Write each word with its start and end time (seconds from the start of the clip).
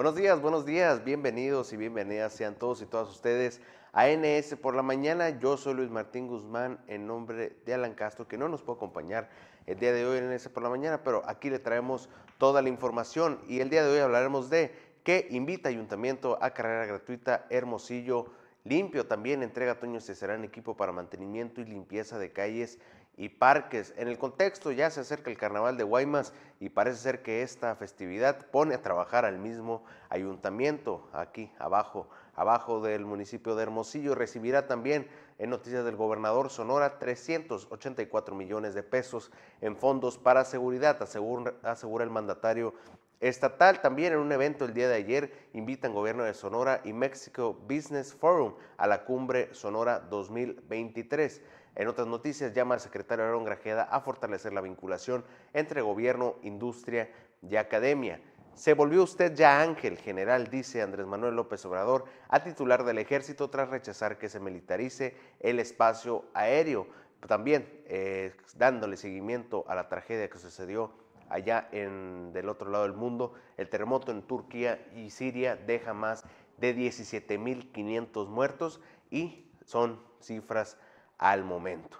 Buenos 0.00 0.16
días, 0.16 0.40
buenos 0.40 0.64
días, 0.64 1.04
bienvenidos 1.04 1.74
y 1.74 1.76
bienvenidas 1.76 2.32
sean 2.32 2.54
todos 2.54 2.80
y 2.80 2.86
todas 2.86 3.10
ustedes 3.10 3.60
a 3.92 4.08
NS 4.08 4.56
por 4.56 4.74
la 4.74 4.80
mañana. 4.80 5.28
Yo 5.38 5.58
soy 5.58 5.74
Luis 5.74 5.90
Martín 5.90 6.26
Guzmán 6.26 6.82
en 6.86 7.06
nombre 7.06 7.54
de 7.66 7.74
Alan 7.74 7.92
Castro, 7.92 8.26
que 8.26 8.38
no 8.38 8.48
nos 8.48 8.62
puede 8.62 8.78
acompañar 8.78 9.28
el 9.66 9.78
día 9.78 9.92
de 9.92 10.06
hoy 10.06 10.16
en 10.16 10.34
NS 10.34 10.48
por 10.48 10.62
la 10.62 10.70
mañana, 10.70 11.04
pero 11.04 11.22
aquí 11.26 11.50
le 11.50 11.58
traemos 11.58 12.08
toda 12.38 12.62
la 12.62 12.70
información 12.70 13.40
y 13.46 13.60
el 13.60 13.68
día 13.68 13.84
de 13.84 13.92
hoy 13.92 13.98
hablaremos 13.98 14.48
de 14.48 14.72
que 15.04 15.26
invita 15.28 15.68
Ayuntamiento 15.68 16.38
a 16.40 16.54
carrera 16.54 16.86
gratuita 16.86 17.44
Hermosillo 17.50 18.32
Limpio. 18.64 19.06
También 19.06 19.42
entrega 19.42 19.80
Toño 19.80 19.98
en 19.98 20.44
equipo 20.44 20.78
para 20.78 20.92
mantenimiento 20.92 21.60
y 21.60 21.66
limpieza 21.66 22.18
de 22.18 22.32
calles 22.32 22.78
y 23.20 23.28
parques. 23.28 23.92
En 23.98 24.08
el 24.08 24.16
contexto 24.16 24.72
ya 24.72 24.88
se 24.88 25.00
acerca 25.00 25.30
el 25.30 25.36
carnaval 25.36 25.76
de 25.76 25.84
Guaymas 25.84 26.32
y 26.58 26.70
parece 26.70 26.96
ser 26.96 27.22
que 27.22 27.42
esta 27.42 27.76
festividad 27.76 28.46
pone 28.46 28.74
a 28.74 28.80
trabajar 28.80 29.26
al 29.26 29.38
mismo 29.38 29.84
ayuntamiento 30.08 31.06
aquí 31.12 31.52
abajo, 31.58 32.08
abajo 32.34 32.80
del 32.80 33.04
municipio 33.04 33.54
de 33.56 33.64
Hermosillo. 33.64 34.14
Recibirá 34.14 34.66
también 34.66 35.06
en 35.38 35.50
noticias 35.50 35.84
del 35.84 35.96
gobernador 35.96 36.48
Sonora 36.48 36.98
384 36.98 38.34
millones 38.34 38.72
de 38.72 38.82
pesos 38.82 39.30
en 39.60 39.76
fondos 39.76 40.16
para 40.16 40.46
seguridad, 40.46 41.02
asegura, 41.02 41.52
asegura 41.62 42.04
el 42.04 42.10
mandatario 42.10 42.72
estatal. 43.20 43.82
También 43.82 44.14
en 44.14 44.20
un 44.20 44.32
evento 44.32 44.64
el 44.64 44.72
día 44.72 44.88
de 44.88 44.94
ayer 44.94 45.48
invitan 45.52 45.92
gobierno 45.92 46.24
de 46.24 46.32
Sonora 46.32 46.80
y 46.84 46.94
Mexico 46.94 47.52
Business 47.68 48.14
Forum 48.14 48.54
a 48.78 48.86
la 48.86 49.04
cumbre 49.04 49.52
Sonora 49.52 50.00
2023. 50.00 51.42
En 51.74 51.88
otras 51.88 52.06
noticias, 52.06 52.52
llama 52.52 52.74
al 52.74 52.80
secretario 52.80 53.24
Aaron 53.24 53.44
Grajeda 53.44 53.84
a 53.84 54.00
fortalecer 54.00 54.52
la 54.52 54.60
vinculación 54.60 55.24
entre 55.52 55.82
gobierno, 55.82 56.36
industria 56.42 57.10
y 57.42 57.56
academia. 57.56 58.20
Se 58.54 58.74
volvió 58.74 59.02
usted 59.02 59.34
ya 59.34 59.62
ángel 59.62 59.96
general, 59.96 60.48
dice 60.48 60.82
Andrés 60.82 61.06
Manuel 61.06 61.36
López 61.36 61.64
Obrador, 61.64 62.04
a 62.28 62.42
titular 62.42 62.84
del 62.84 62.98
ejército 62.98 63.48
tras 63.48 63.70
rechazar 63.70 64.18
que 64.18 64.28
se 64.28 64.40
militarice 64.40 65.16
el 65.38 65.60
espacio 65.60 66.24
aéreo. 66.34 66.86
También 67.26 67.68
eh, 67.86 68.34
dándole 68.56 68.96
seguimiento 68.96 69.64
a 69.68 69.74
la 69.74 69.88
tragedia 69.88 70.28
que 70.28 70.38
sucedió 70.38 70.92
allá 71.28 71.68
en, 71.72 72.32
del 72.32 72.48
otro 72.48 72.70
lado 72.70 72.84
del 72.84 72.92
mundo. 72.92 73.34
El 73.56 73.68
terremoto 73.68 74.10
en 74.12 74.22
Turquía 74.22 74.86
y 74.94 75.10
Siria 75.10 75.56
deja 75.56 75.94
más 75.94 76.24
de 76.58 76.76
17.500 76.76 78.26
muertos 78.28 78.80
y 79.10 79.46
son 79.64 80.00
cifras 80.20 80.76
al 81.20 81.44
momento. 81.44 81.98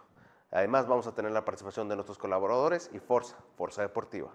Además, 0.50 0.88
vamos 0.88 1.06
a 1.06 1.14
tener 1.14 1.30
la 1.30 1.44
participación 1.44 1.88
de 1.88 1.94
nuestros 1.94 2.18
colaboradores 2.18 2.90
y 2.92 2.98
Forza, 2.98 3.36
Forza 3.56 3.82
Deportiva. 3.82 4.32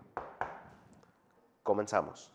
Comenzamos. 1.64 2.32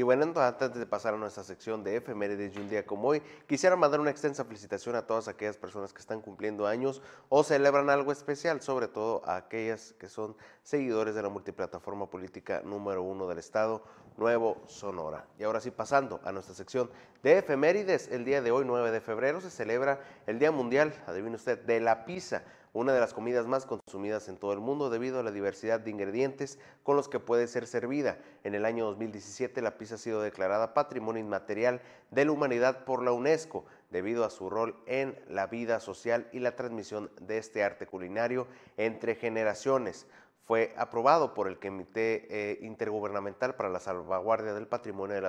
Y 0.00 0.02
bueno, 0.02 0.32
antes 0.34 0.72
de 0.72 0.86
pasar 0.86 1.12
a 1.12 1.18
nuestra 1.18 1.44
sección 1.44 1.84
de 1.84 1.96
efemérides 1.96 2.56
y 2.56 2.58
un 2.58 2.70
día 2.70 2.86
como 2.86 3.08
hoy, 3.08 3.20
quisiera 3.46 3.76
mandar 3.76 4.00
una 4.00 4.10
extensa 4.10 4.46
felicitación 4.46 4.96
a 4.96 5.02
todas 5.02 5.28
aquellas 5.28 5.58
personas 5.58 5.92
que 5.92 6.00
están 6.00 6.22
cumpliendo 6.22 6.66
años 6.66 7.02
o 7.28 7.44
celebran 7.44 7.90
algo 7.90 8.10
especial, 8.10 8.62
sobre 8.62 8.88
todo 8.88 9.20
a 9.26 9.36
aquellas 9.36 9.92
que 9.98 10.08
son 10.08 10.34
seguidores 10.62 11.14
de 11.14 11.20
la 11.20 11.28
multiplataforma 11.28 12.08
política 12.08 12.62
número 12.64 13.02
uno 13.02 13.28
del 13.28 13.36
Estado, 13.36 13.84
Nuevo 14.16 14.62
Sonora. 14.68 15.26
Y 15.38 15.42
ahora 15.42 15.60
sí, 15.60 15.70
pasando 15.70 16.18
a 16.24 16.32
nuestra 16.32 16.54
sección 16.54 16.90
de 17.22 17.36
efemérides, 17.36 18.08
el 18.08 18.24
día 18.24 18.40
de 18.40 18.52
hoy, 18.52 18.64
9 18.64 18.92
de 18.92 19.02
febrero, 19.02 19.42
se 19.42 19.50
celebra 19.50 20.00
el 20.26 20.38
Día 20.38 20.50
Mundial, 20.50 20.94
adivine 21.08 21.36
usted, 21.36 21.58
de 21.58 21.78
la 21.78 22.06
pizza 22.06 22.42
una 22.72 22.92
de 22.92 23.00
las 23.00 23.12
comidas 23.12 23.46
más 23.46 23.66
consumidas 23.66 24.28
en 24.28 24.36
todo 24.36 24.52
el 24.52 24.60
mundo 24.60 24.90
debido 24.90 25.18
a 25.18 25.22
la 25.22 25.32
diversidad 25.32 25.80
de 25.80 25.90
ingredientes 25.90 26.58
con 26.82 26.96
los 26.96 27.08
que 27.08 27.18
puede 27.18 27.46
ser 27.46 27.66
servida. 27.66 28.18
En 28.44 28.54
el 28.54 28.64
año 28.64 28.86
2017 28.86 29.60
la 29.62 29.76
pizza 29.76 29.96
ha 29.96 29.98
sido 29.98 30.22
declarada 30.22 30.74
Patrimonio 30.74 31.20
Inmaterial 31.20 31.80
de 32.10 32.24
la 32.24 32.32
Humanidad 32.32 32.84
por 32.84 33.02
la 33.02 33.12
UNESCO 33.12 33.64
debido 33.90 34.24
a 34.24 34.30
su 34.30 34.48
rol 34.48 34.76
en 34.86 35.18
la 35.28 35.46
vida 35.46 35.80
social 35.80 36.28
y 36.32 36.38
la 36.38 36.54
transmisión 36.54 37.10
de 37.20 37.38
este 37.38 37.64
arte 37.64 37.86
culinario 37.86 38.46
entre 38.76 39.16
generaciones 39.16 40.06
fue 40.50 40.74
aprobado 40.76 41.32
por 41.32 41.46
el 41.46 41.60
Comité 41.60 42.26
eh, 42.28 42.58
Intergubernamental 42.62 43.54
para 43.54 43.68
la 43.68 43.78
Salvaguardia 43.78 44.52
del 44.52 44.66
Patrimonio 44.66 45.14
de, 45.14 45.22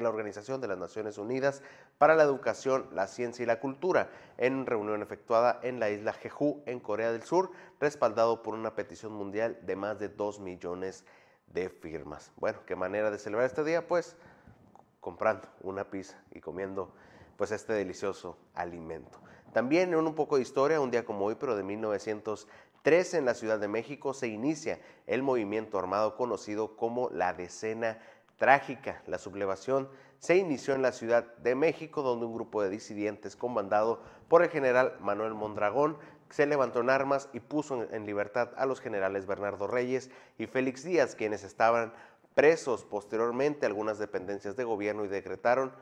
la 0.00 0.08
Organización 0.08 0.60
de 0.60 0.66
las 0.66 0.76
Naciones 0.76 1.16
Unidas 1.16 1.62
para 1.96 2.16
la 2.16 2.24
Educación, 2.24 2.88
la 2.92 3.06
Ciencia 3.06 3.44
y 3.44 3.46
la 3.46 3.60
Cultura 3.60 4.10
en 4.36 4.66
reunión 4.66 5.00
efectuada 5.00 5.60
en 5.62 5.78
la 5.78 5.90
isla 5.90 6.12
Jeju, 6.12 6.64
en 6.66 6.80
Corea 6.80 7.12
del 7.12 7.22
Sur, 7.22 7.52
respaldado 7.78 8.42
por 8.42 8.54
una 8.54 8.74
petición 8.74 9.12
mundial 9.12 9.60
de 9.62 9.76
más 9.76 10.00
de 10.00 10.08
2 10.08 10.40
millones 10.40 11.04
de 11.46 11.68
firmas. 11.68 12.32
Bueno, 12.34 12.58
¿qué 12.66 12.74
manera 12.74 13.12
de 13.12 13.18
celebrar 13.20 13.46
este 13.46 13.62
día? 13.62 13.86
Pues 13.86 14.16
comprando 15.00 15.46
una 15.60 15.84
pizza 15.84 16.20
y 16.32 16.40
comiendo 16.40 16.92
pues 17.36 17.52
este 17.52 17.74
delicioso 17.74 18.36
alimento. 18.56 19.20
También 19.52 19.94
en 19.94 19.98
un 20.00 20.14
poco 20.14 20.36
de 20.36 20.42
historia, 20.42 20.80
un 20.80 20.90
día 20.90 21.04
como 21.04 21.24
hoy, 21.24 21.36
pero 21.38 21.56
de 21.56 21.62
1900 21.62 22.46
Tres 22.88 23.12
en 23.12 23.26
la 23.26 23.34
Ciudad 23.34 23.58
de 23.58 23.68
México 23.68 24.14
se 24.14 24.28
inicia 24.28 24.80
el 25.06 25.22
movimiento 25.22 25.78
armado 25.78 26.16
conocido 26.16 26.74
como 26.74 27.10
la 27.10 27.34
Decena 27.34 27.98
Trágica. 28.38 29.02
La 29.06 29.18
sublevación 29.18 29.90
se 30.20 30.38
inició 30.38 30.74
en 30.74 30.80
la 30.80 30.92
Ciudad 30.92 31.36
de 31.36 31.54
México, 31.54 32.00
donde 32.00 32.24
un 32.24 32.32
grupo 32.32 32.62
de 32.62 32.70
disidentes 32.70 33.36
comandado 33.36 34.00
por 34.28 34.42
el 34.42 34.48
general 34.48 34.96
Manuel 35.00 35.34
Mondragón 35.34 35.98
se 36.30 36.46
levantó 36.46 36.80
en 36.80 36.88
armas 36.88 37.28
y 37.34 37.40
puso 37.40 37.86
en 37.92 38.06
libertad 38.06 38.52
a 38.56 38.64
los 38.64 38.80
generales 38.80 39.26
Bernardo 39.26 39.66
Reyes 39.66 40.10
y 40.38 40.46
Félix 40.46 40.82
Díaz, 40.82 41.14
quienes 41.14 41.44
estaban 41.44 41.92
presos 42.32 42.86
posteriormente 42.86 43.66
algunas 43.66 43.98
dependencias 43.98 44.56
de 44.56 44.64
gobierno 44.64 45.04
y 45.04 45.08
decretaron 45.08 45.74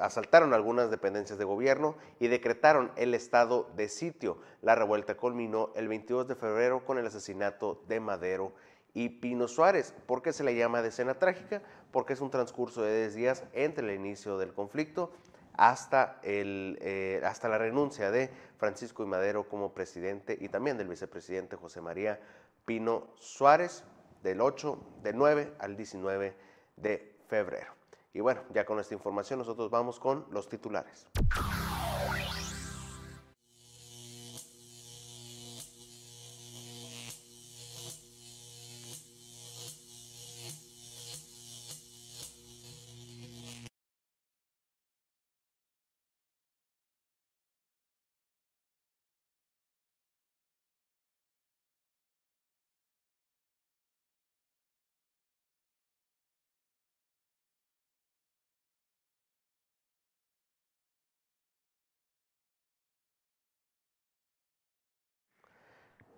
asaltaron 0.00 0.54
algunas 0.54 0.90
dependencias 0.90 1.38
de 1.38 1.44
gobierno 1.44 1.96
y 2.18 2.28
decretaron 2.28 2.92
el 2.96 3.14
estado 3.14 3.70
de 3.76 3.88
sitio. 3.88 4.38
La 4.62 4.74
revuelta 4.74 5.16
culminó 5.16 5.70
el 5.74 5.88
22 5.88 6.28
de 6.28 6.34
febrero 6.34 6.84
con 6.84 6.98
el 6.98 7.06
asesinato 7.06 7.82
de 7.86 8.00
Madero 8.00 8.52
y 8.94 9.08
Pino 9.08 9.48
Suárez. 9.48 9.92
¿Por 10.06 10.22
qué 10.22 10.32
se 10.32 10.44
le 10.44 10.54
llama 10.54 10.80
decena 10.80 11.18
trágica? 11.18 11.62
Porque 11.90 12.14
es 12.14 12.20
un 12.20 12.30
transcurso 12.30 12.82
de 12.82 13.00
10 13.00 13.14
días 13.14 13.44
entre 13.52 13.86
el 13.86 13.98
inicio 13.98 14.38
del 14.38 14.54
conflicto 14.54 15.12
hasta, 15.56 16.18
el, 16.22 16.78
eh, 16.80 17.20
hasta 17.24 17.48
la 17.48 17.58
renuncia 17.58 18.10
de 18.10 18.30
Francisco 18.56 19.02
y 19.02 19.06
Madero 19.06 19.48
como 19.48 19.72
presidente 19.72 20.36
y 20.40 20.48
también 20.48 20.78
del 20.78 20.88
vicepresidente 20.88 21.56
José 21.56 21.80
María 21.80 22.20
Pino 22.64 23.08
Suárez 23.16 23.84
del 24.22 24.40
8, 24.40 24.78
del 25.02 25.16
9 25.16 25.52
al 25.58 25.76
19 25.76 26.34
de 26.76 27.16
febrero. 27.28 27.74
Y 28.14 28.20
bueno, 28.20 28.42
ya 28.54 28.64
con 28.64 28.78
esta 28.78 28.94
información 28.94 29.40
nosotros 29.40 29.70
vamos 29.70 29.98
con 29.98 30.24
los 30.30 30.48
titulares. 30.48 31.08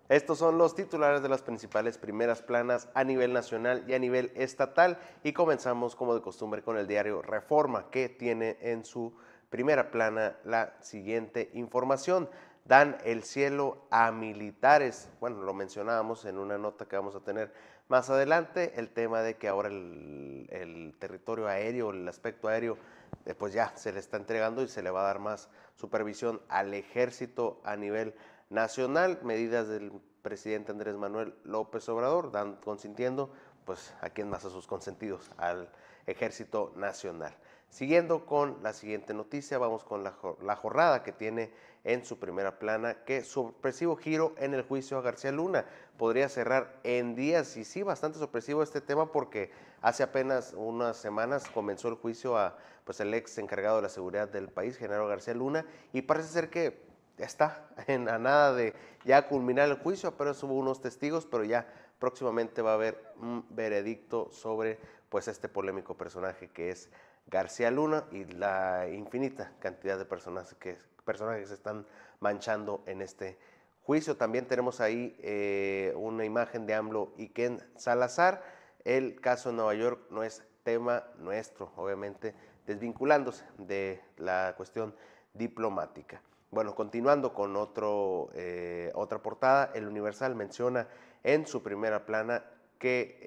Estos 0.09 0.37
son 0.37 0.57
los 0.57 0.73
titulares 0.73 1.21
de 1.21 1.27
las 1.27 1.41
principales 1.41 1.97
primeras 1.97 2.41
planas 2.41 2.87
a 2.93 3.03
nivel 3.03 3.33
nacional 3.33 3.83
y 3.87 3.93
a 3.93 3.99
nivel 3.99 4.31
estatal 4.35 4.97
y 5.21 5.33
comenzamos 5.33 5.97
como 5.97 6.15
de 6.15 6.21
costumbre 6.21 6.63
con 6.63 6.77
el 6.77 6.87
diario 6.87 7.21
Reforma 7.21 7.89
que 7.91 8.07
tiene 8.07 8.57
en 8.61 8.85
su 8.85 9.13
primera 9.49 9.91
plana 9.91 10.37
la 10.45 10.73
siguiente 10.79 11.49
información. 11.53 12.29
Dan 12.63 12.97
el 13.03 13.23
cielo 13.23 13.85
a 13.91 14.11
militares. 14.11 15.09
Bueno, 15.19 15.41
lo 15.41 15.53
mencionábamos 15.53 16.23
en 16.23 16.37
una 16.37 16.57
nota 16.57 16.85
que 16.85 16.95
vamos 16.95 17.15
a 17.15 17.21
tener 17.21 17.51
más 17.89 18.09
adelante, 18.09 18.73
el 18.75 18.89
tema 18.89 19.21
de 19.21 19.35
que 19.35 19.47
ahora 19.47 19.69
el, 19.69 20.95
territorio 20.99 21.47
aéreo, 21.47 21.91
el 21.91 22.07
aspecto 22.07 22.47
aéreo, 22.47 22.77
eh, 23.25 23.33
pues 23.33 23.53
ya 23.53 23.71
se 23.75 23.93
le 23.93 23.99
está 23.99 24.17
entregando 24.17 24.61
y 24.61 24.67
se 24.67 24.81
le 24.81 24.89
va 24.89 25.01
a 25.01 25.07
dar 25.07 25.19
más 25.19 25.49
supervisión 25.75 26.41
al 26.49 26.73
ejército 26.73 27.61
a 27.63 27.75
nivel 27.75 28.13
medidas 28.49 29.67
del 29.67 29.91
presidente 30.21 30.71
Andrés 30.71 30.95
Manuel 30.95 31.33
López 31.43 31.87
Obrador, 31.89 32.31
dan, 32.31 32.55
consintiendo 32.57 33.31
pues 33.65 33.93
a 34.01 34.09
quien 34.09 34.29
más 34.29 34.45
a 34.45 34.49
sus 34.49 34.67
consentidos, 34.67 35.29
al 35.37 35.69
Ejército 36.05 36.73
Nacional. 36.75 37.35
Siguiendo 37.69 38.25
con 38.25 38.63
la 38.63 38.71
siguiente 38.71 39.13
noticia, 39.13 39.57
vamos 39.57 39.83
con 39.83 40.03
la, 40.03 40.13
la, 40.41 40.55
jornada 40.55 41.03
que 41.03 41.11
tiene 41.11 41.51
en 41.83 42.05
su 42.05 42.17
primera 42.17 42.59
plana, 42.59 43.03
que 43.03 43.23
sorpresivo 43.23 43.97
giro 43.97 44.33
en 44.37 44.53
el 44.53 44.61
juicio 44.61 44.97
a 44.97 45.01
García 45.01 45.33
Luna 45.33 45.65
podría 45.97 46.29
cerrar 46.29 46.79
en 46.83 47.13
días 47.15 47.57
y 47.57 47.65
sí, 47.65 47.83
bastante 47.83 48.19
sorpresivo 48.19 48.63
este 48.63 48.79
tema 48.79 49.11
porque 49.11 49.51
hace 49.81 50.03
apenas 50.03 50.53
unas 50.55 50.95
semanas 50.95 51.49
comenzó 51.49 51.89
el 51.89 51.95
juicio 51.95 52.37
a 52.37 52.57
pues 52.85 53.01
el 53.01 53.13
ex 53.13 53.37
encargado 53.37 53.75
de 53.77 53.81
la 53.81 53.89
seguridad 53.89 54.29
del 54.29 54.47
país, 54.47 54.77
Genaro 54.77 55.07
García 55.09 55.33
Luna, 55.33 55.65
y 55.91 56.03
parece 56.03 56.29
ser 56.29 56.49
que 56.49 56.86
está 57.17 57.67
en 57.87 58.09
a 58.09 58.17
nada 58.17 58.53
de 58.53 58.73
ya 59.05 59.27
culminar 59.27 59.69
el 59.69 59.75
juicio, 59.75 60.17
pero 60.17 60.31
hubo 60.31 60.53
unos 60.53 60.81
testigos, 60.81 61.25
pero 61.25 61.43
ya 61.43 61.67
próximamente 61.99 62.61
va 62.61 62.71
a 62.71 62.75
haber 62.75 63.03
un 63.19 63.45
veredicto 63.49 64.29
sobre 64.31 64.79
pues 65.09 65.27
este 65.27 65.49
polémico 65.49 65.95
personaje 65.95 66.49
que 66.49 66.69
es 66.69 66.89
García 67.27 67.71
Luna 67.71 68.05
y 68.11 68.25
la 68.25 68.87
infinita 68.89 69.53
cantidad 69.59 69.97
de 69.97 70.05
personas 70.05 70.53
que, 70.55 70.77
personajes 71.05 71.47
se 71.47 71.53
están 71.53 71.85
manchando 72.19 72.83
en 72.85 73.01
este 73.01 73.37
juicio. 73.83 74.17
También 74.17 74.45
tenemos 74.45 74.81
ahí 74.81 75.15
eh, 75.19 75.93
una 75.95 76.25
imagen 76.25 76.65
de 76.65 76.73
AMLO 76.73 77.13
y 77.17 77.29
Ken 77.29 77.61
Salazar. 77.77 78.43
El 78.83 79.19
caso 79.21 79.49
de 79.49 79.55
Nueva 79.55 79.73
York 79.73 80.01
no 80.09 80.23
es 80.23 80.43
tema 80.63 81.05
nuestro, 81.17 81.71
obviamente 81.77 82.35
desvinculándose 82.65 83.45
de 83.57 84.01
la 84.17 84.53
cuestión 84.57 84.93
diplomática. 85.33 86.21
Bueno, 86.49 86.75
continuando 86.75 87.33
con 87.33 87.55
otro, 87.55 88.29
eh, 88.33 88.91
otra 88.95 89.21
portada, 89.21 89.71
el 89.75 89.85
Universal 89.87 90.35
menciona 90.35 90.87
en 91.23 91.45
su 91.45 91.61
primera 91.61 92.05
plana 92.05 92.43
que 92.79 93.19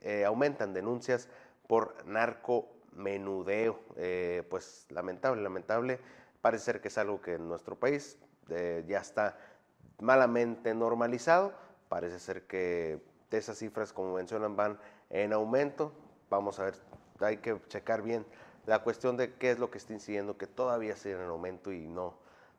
eh, 0.00 0.24
aumentan 0.24 0.72
denuncias 0.72 1.28
por 1.66 2.06
narco 2.06 2.68
menudeo. 2.92 3.80
Eh, 3.96 4.42
pues 4.50 4.86
lamentable, 4.90 5.42
lamentable. 5.42 5.98
Parece 6.40 6.64
ser 6.64 6.80
que 6.80 6.88
es 6.88 6.98
algo 6.98 7.20
que 7.20 7.34
en 7.34 7.48
nuestro 7.48 7.76
país 7.76 8.18
eh, 8.48 8.84
ya 8.86 9.00
está 9.00 9.38
malamente 10.00 10.74
normalizado. 10.74 11.52
Parece 11.88 12.18
ser 12.18 12.46
que 12.46 13.00
esas 13.30 13.58
cifras, 13.58 13.92
como 13.92 14.14
mencionan, 14.14 14.56
van 14.56 14.78
en 15.10 15.32
aumento. 15.32 15.92
Vamos 16.30 16.58
a 16.58 16.64
ver, 16.64 16.74
hay 17.20 17.38
que 17.38 17.60
checar 17.68 18.02
bien 18.02 18.26
la 18.66 18.80
cuestión 18.80 19.16
de 19.16 19.34
qué 19.34 19.50
es 19.50 19.58
lo 19.58 19.70
que 19.70 19.78
está 19.78 19.94
incidiendo, 19.94 20.36
que 20.36 20.46
todavía 20.46 20.94
sigue 20.96 21.14
en 21.14 21.30
aumento 21.30 21.72
y 21.72 21.86
no, 21.86 22.14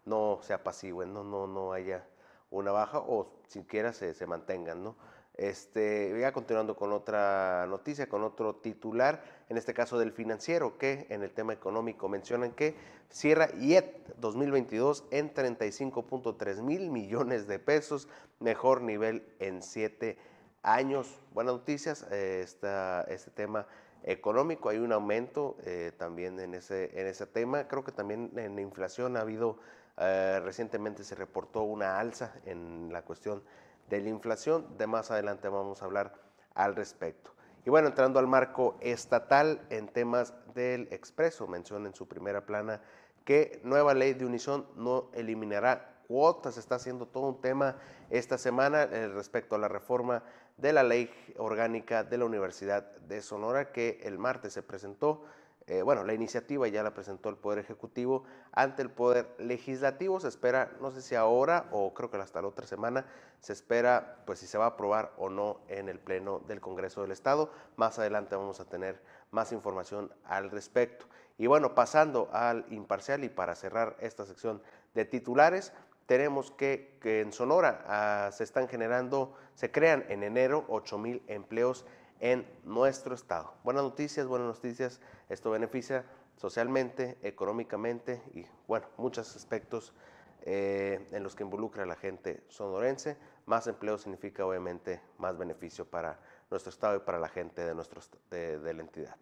no 0.10 0.40
se 0.42 0.54
apacigüen, 0.54 1.14
no, 1.14 1.24
no, 1.24 1.48
no 1.48 1.72
haya 1.72 2.06
una 2.50 2.72
baja 2.72 3.00
o 3.00 3.32
siquiera 3.48 3.94
se, 3.94 4.14
se 4.14 4.26
mantengan, 4.26 4.84
¿no? 4.84 4.96
Este, 5.36 6.30
continuando 6.34 6.76
con 6.76 6.92
otra 6.92 7.66
noticia, 7.70 8.10
con 8.10 8.24
otro 8.24 8.56
titular, 8.56 9.24
en 9.48 9.56
este 9.56 9.74
caso 9.74 9.98
del 9.98 10.12
financiero, 10.12 10.78
que 10.78 11.08
en 11.10 11.24
el 11.24 11.32
tema 11.32 11.54
económico 11.54 12.10
mencionan 12.10 12.52
que 12.52 12.76
cierra 13.10 13.48
IET 13.58 14.18
2022 14.18 15.06
en 15.12 15.34
35.3 15.34 16.62
mil 16.62 16.90
millones 16.90 17.48
de 17.48 17.58
pesos, 17.58 18.10
mejor 18.42 18.82
nivel 18.82 19.24
en 19.40 19.64
siete 19.64 20.18
años. 20.62 21.22
Buenas 21.34 21.54
noticias, 21.54 22.06
eh, 22.12 22.42
este 22.44 23.32
tema 23.32 23.66
económico, 24.04 24.68
hay 24.68 24.78
un 24.78 24.92
aumento 24.92 25.58
eh, 25.66 25.94
también 25.98 26.40
en 26.40 26.54
ese, 26.54 27.00
en 27.00 27.08
ese 27.08 27.26
tema. 27.26 27.68
Creo 27.68 27.84
que 27.84 27.92
también 27.92 28.32
en 28.36 28.56
la 28.56 28.62
inflación 28.62 29.18
ha 29.18 29.22
habido, 29.22 29.58
eh, 30.00 30.40
recientemente 30.44 31.04
se 31.04 31.16
reportó 31.16 31.64
una 31.64 32.00
alza 32.00 32.34
en 32.46 32.92
la 32.92 33.02
cuestión 33.02 33.44
de 33.90 34.02
la 34.02 34.10
inflación. 34.10 34.78
De 34.78 34.88
más 34.88 35.12
adelante 35.12 35.50
vamos 35.50 35.82
a 35.82 35.86
hablar 35.86 36.14
al 36.56 36.76
respecto. 36.76 37.32
Y 37.66 37.70
bueno, 37.70 37.90
entrando 37.90 38.20
al 38.20 38.28
marco 38.28 38.78
estatal 38.80 39.62
en 39.70 39.88
temas 39.88 40.34
del 40.54 40.88
expreso, 40.92 41.48
menciona 41.48 41.88
en 41.88 41.94
su 41.94 42.08
primera 42.08 42.46
plana 42.46 42.82
que 43.26 43.60
nueva 43.64 43.94
ley 43.94 44.14
de 44.14 44.26
unición 44.26 44.66
no 44.76 45.10
eliminará 45.14 46.02
cuotas. 46.08 46.58
Está 46.58 46.76
haciendo 46.76 47.06
todo 47.06 47.28
un 47.28 47.42
tema 47.42 47.76
esta 48.10 48.38
semana 48.38 48.84
eh, 48.84 49.10
respecto 49.10 49.56
a 49.56 49.60
la 49.60 49.68
reforma 49.68 50.24
de 50.58 50.74
la 50.74 50.84
ley 50.84 51.12
orgánica 51.38 52.04
de 52.04 52.18
la 52.18 52.26
Universidad 52.26 52.84
de 53.02 53.22
Sonora 53.22 53.72
que 53.72 54.00
el 54.04 54.18
martes 54.18 54.54
se 54.54 54.64
presentó 54.64 55.24
eh, 55.70 55.84
bueno, 55.84 56.04
la 56.04 56.14
iniciativa 56.14 56.68
ya 56.68 56.82
la 56.82 56.96
presentó 56.96 57.30
el 57.30 57.36
Poder 57.36 57.60
Ejecutivo 57.60 58.24
ante 58.52 58.82
el 58.82 58.90
Poder 58.90 59.36
Legislativo. 59.38 60.20
Se 60.20 60.28
espera, 60.28 60.72
no 60.82 60.90
sé 60.90 61.04
si 61.04 61.14
ahora 61.14 61.68
o 61.72 61.94
creo 61.94 62.10
que 62.10 62.18
hasta 62.18 62.42
la 62.42 62.48
otra 62.48 62.66
semana, 62.66 63.06
se 63.40 63.54
espera 63.54 64.24
pues 64.26 64.40
si 64.40 64.48
se 64.48 64.58
va 64.58 64.66
a 64.66 64.70
aprobar 64.70 65.14
o 65.18 65.30
no 65.30 65.60
en 65.68 65.88
el 65.88 66.00
Pleno 66.00 66.40
del 66.48 66.60
Congreso 66.60 67.04
del 67.04 67.12
Estado. 67.12 67.52
Más 67.76 68.00
adelante 68.00 68.36
vamos 68.36 68.60
a 68.60 68.66
tener 68.66 69.00
más 69.30 69.52
información 69.52 70.12
al 70.26 70.50
respecto. 70.50 71.06
Y 71.38 71.46
bueno, 71.46 71.76
pasando 71.76 72.30
al 72.34 72.66
imparcial 72.72 73.24
y 73.24 73.30
para 73.30 73.54
cerrar 73.54 73.96
esta 74.00 74.26
sección 74.26 74.64
de 74.96 75.06
titulares, 75.06 75.72
tenemos 76.08 76.50
que, 76.50 76.98
que 77.00 77.22
en 77.22 77.32
Sonora 77.32 77.86
ah, 77.86 78.32
se 78.34 78.44
están 78.44 78.68
generando, 78.68 79.36
se 79.54 79.70
crean 79.70 80.04
en 80.10 80.24
enero 80.24 80.66
8 80.68 80.98
mil 80.98 81.22
empleos 81.28 81.86
en 82.20 82.46
nuestro 82.64 83.16
estado. 83.16 83.54
Buenas 83.64 83.84
noticias, 83.84 84.28
buenas 84.28 84.48
noticias. 84.48 85.00
Esto 85.30 85.52
beneficia 85.52 86.06
socialmente, 86.36 87.18
económicamente 87.22 88.22
y, 88.34 88.46
bueno, 88.68 88.88
muchos 88.98 89.36
aspectos 89.36 89.94
eh, 90.42 91.08
en 91.12 91.24
los 91.24 91.36
que 91.36 91.44
involucra 91.44 91.84
a 91.84 91.86
la 91.86 91.96
gente 91.96 92.44
sonorense. 92.48 93.18
Más 93.46 93.68
empleo 93.68 93.98
significa, 93.98 94.46
obviamente, 94.46 95.02
más 95.18 95.38
beneficio 95.38 95.86
para 95.86 96.20
nuestro 96.50 96.70
estado 96.70 96.96
y 96.98 97.00
para 97.00 97.20
la 97.20 97.30
gente 97.30 97.64
de, 97.64 97.76
nuestro, 97.76 98.02
de, 98.30 98.60
de 98.60 98.74
la 98.74 98.82
entidad. 98.82 99.16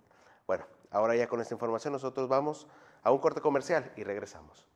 Bueno, 0.46 0.66
ahora 0.92 1.16
ya 1.16 1.27
con 1.27 1.42
esta 1.42 1.54
información 1.54 1.94
nosotros 1.94 2.27
vamos 2.27 2.68
a 3.04 3.12
un 3.12 3.20
corte 3.20 3.42
comercial 3.42 3.92
y 3.96 4.04
regresamos. 4.04 4.68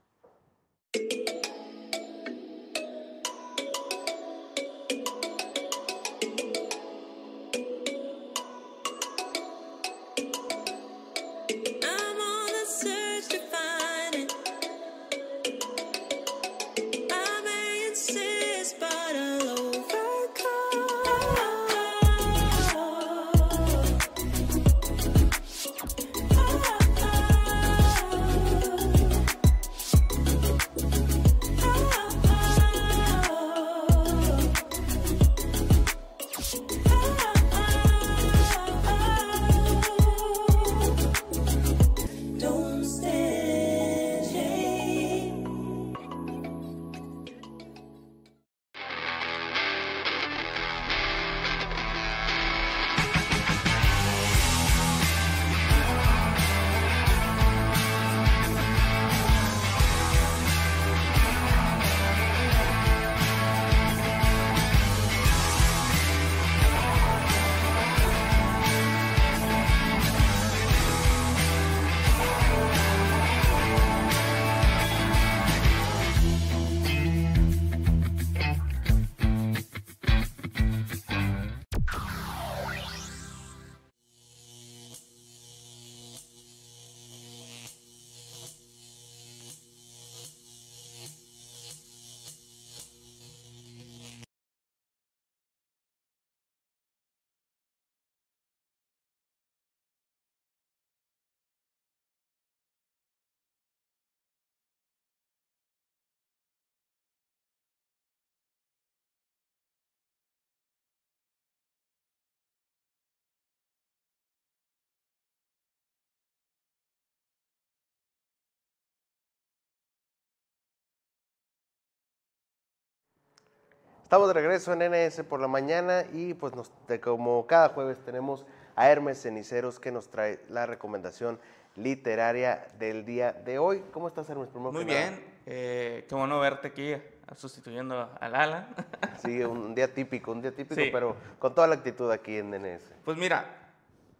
Estamos 124.11 124.27
de 124.27 124.33
regreso 124.33 124.73
en 124.73 124.79
NS 124.91 125.23
por 125.23 125.39
la 125.39 125.47
mañana 125.47 126.03
y 126.11 126.33
pues 126.33 126.53
nos, 126.53 126.69
como 127.01 127.47
cada 127.47 127.69
jueves 127.69 127.97
tenemos 128.03 128.45
a 128.75 128.89
Hermes 128.89 129.21
Ceniceros 129.21 129.79
que 129.79 129.89
nos 129.89 130.09
trae 130.09 130.41
la 130.49 130.65
recomendación 130.65 131.39
literaria 131.77 132.67
del 132.77 133.05
día 133.05 133.31
de 133.31 133.57
hoy. 133.57 133.81
¿Cómo 133.93 134.09
estás, 134.09 134.29
Hermes? 134.29 134.53
Muy 134.53 134.83
bien, 134.83 135.23
eh, 135.45 136.05
qué 136.09 136.13
bueno 136.13 136.41
verte 136.41 136.67
aquí 136.67 136.93
sustituyendo 137.37 138.11
a 138.19 138.27
Lala. 138.27 138.67
Sí, 139.21 139.41
un 139.43 139.73
día 139.73 139.93
típico, 139.93 140.33
un 140.33 140.41
día 140.41 140.53
típico, 140.53 140.81
pero 140.91 141.15
con 141.39 141.55
toda 141.55 141.67
la 141.67 141.75
actitud 141.75 142.11
aquí 142.11 142.35
en 142.35 142.51
NS. 142.51 142.91
Pues 143.05 143.15
mira, 143.15 143.45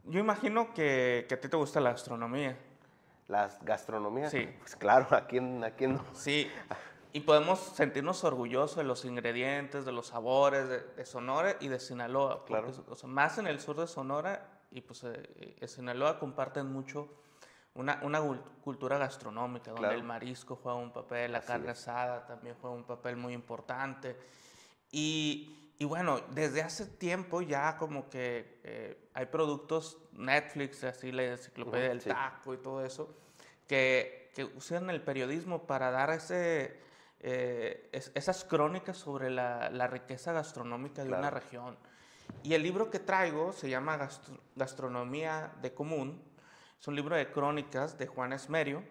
yo 0.05 0.21
imagino 0.21 0.73
que, 0.73 1.25
que 1.27 1.35
a 1.35 1.41
ti 1.41 1.49
te 1.49 1.57
gusta 1.57 1.81
la 1.81 1.91
gastronomía. 1.91 2.55
¿La 3.27 3.49
gastronomía? 3.61 4.29
Sí. 4.29 4.49
Pues 4.59 4.73
claro, 4.77 5.07
¿a 5.11 5.27
quién, 5.27 5.61
a 5.65 5.71
quién 5.71 5.95
no? 5.95 6.05
Sí, 6.13 6.49
y 7.13 7.19
podemos 7.21 7.59
sentirnos 7.59 8.23
orgullosos 8.23 8.77
de 8.77 8.83
los 8.83 9.05
ingredientes, 9.05 9.85
de 9.85 9.91
los 9.91 10.07
sabores 10.07 10.67
de, 10.69 11.05
Sonora 11.05 11.57
y 11.59 11.67
de 11.67 11.79
Sinaloa. 11.79 12.45
Claro. 12.45 12.71
más 13.05 13.37
en 13.37 13.47
el 13.47 13.59
sur 13.59 13.77
de 13.77 13.87
Sonora 13.87 14.61
y 14.71 14.81
pues 14.81 15.03
eh, 15.03 15.57
eh, 15.59 15.67
Sinaloa 15.67 16.19
comparten 16.19 16.71
mucho 16.71 17.09
una, 17.73 17.99
una 18.03 18.21
cultura 18.63 18.97
gastronómica, 18.97 19.71
donde 19.71 19.93
el 19.93 20.03
marisco 20.03 20.57
juega 20.61 20.77
un 20.77 20.91
papel, 20.91 21.31
la 21.31 21.41
carne 21.41 21.71
asada 21.71 22.25
también 22.25 22.55
juega 22.59 22.75
un 22.75 22.83
papel 22.83 23.17
muy 23.17 23.33
importante. 23.33 24.17
Y, 24.91 25.73
y 25.79 25.85
bueno, 25.85 26.21
desde 26.31 26.61
hace 26.61 26.85
tiempo 26.85 27.41
ya 27.41 27.77
como 27.77 28.09
que 28.09 28.59
eh, 28.63 29.09
hay 29.13 29.25
productos, 29.25 29.97
Netflix, 30.13 30.83
así 30.83 31.11
la 31.11 31.23
enciclopedia 31.23 31.89
del 31.89 32.03
taco 32.03 32.53
y 32.53 32.57
todo 32.57 32.85
eso, 32.85 33.13
que, 33.67 34.31
que 34.33 34.45
usan 34.45 34.89
el 34.89 35.01
periodismo 35.01 35.65
para 35.65 35.91
dar 35.91 36.09
ese 36.11 36.90
eh, 37.23 37.89
esas 37.91 38.43
crónicas 38.43 38.97
sobre 38.97 39.29
la, 39.29 39.87
riqueza 39.87 40.33
gastronómica 40.33 41.03
de 41.03 41.09
una 41.09 41.29
región. 41.29 41.77
Y 42.43 42.53
el 42.53 42.63
libro 42.63 42.89
que 42.89 42.99
traigo 42.99 43.53
se 43.53 43.69
llama 43.69 44.09
Gastronomía 44.55 45.53
de 45.61 45.73
Común. 45.73 46.21
Es 46.79 46.87
un 46.87 46.95
libro 46.95 47.15
de 47.15 47.31
crónicas 47.31 47.97
de 47.97 48.07
Juan 48.07 48.33
Esmerio. 48.33 48.83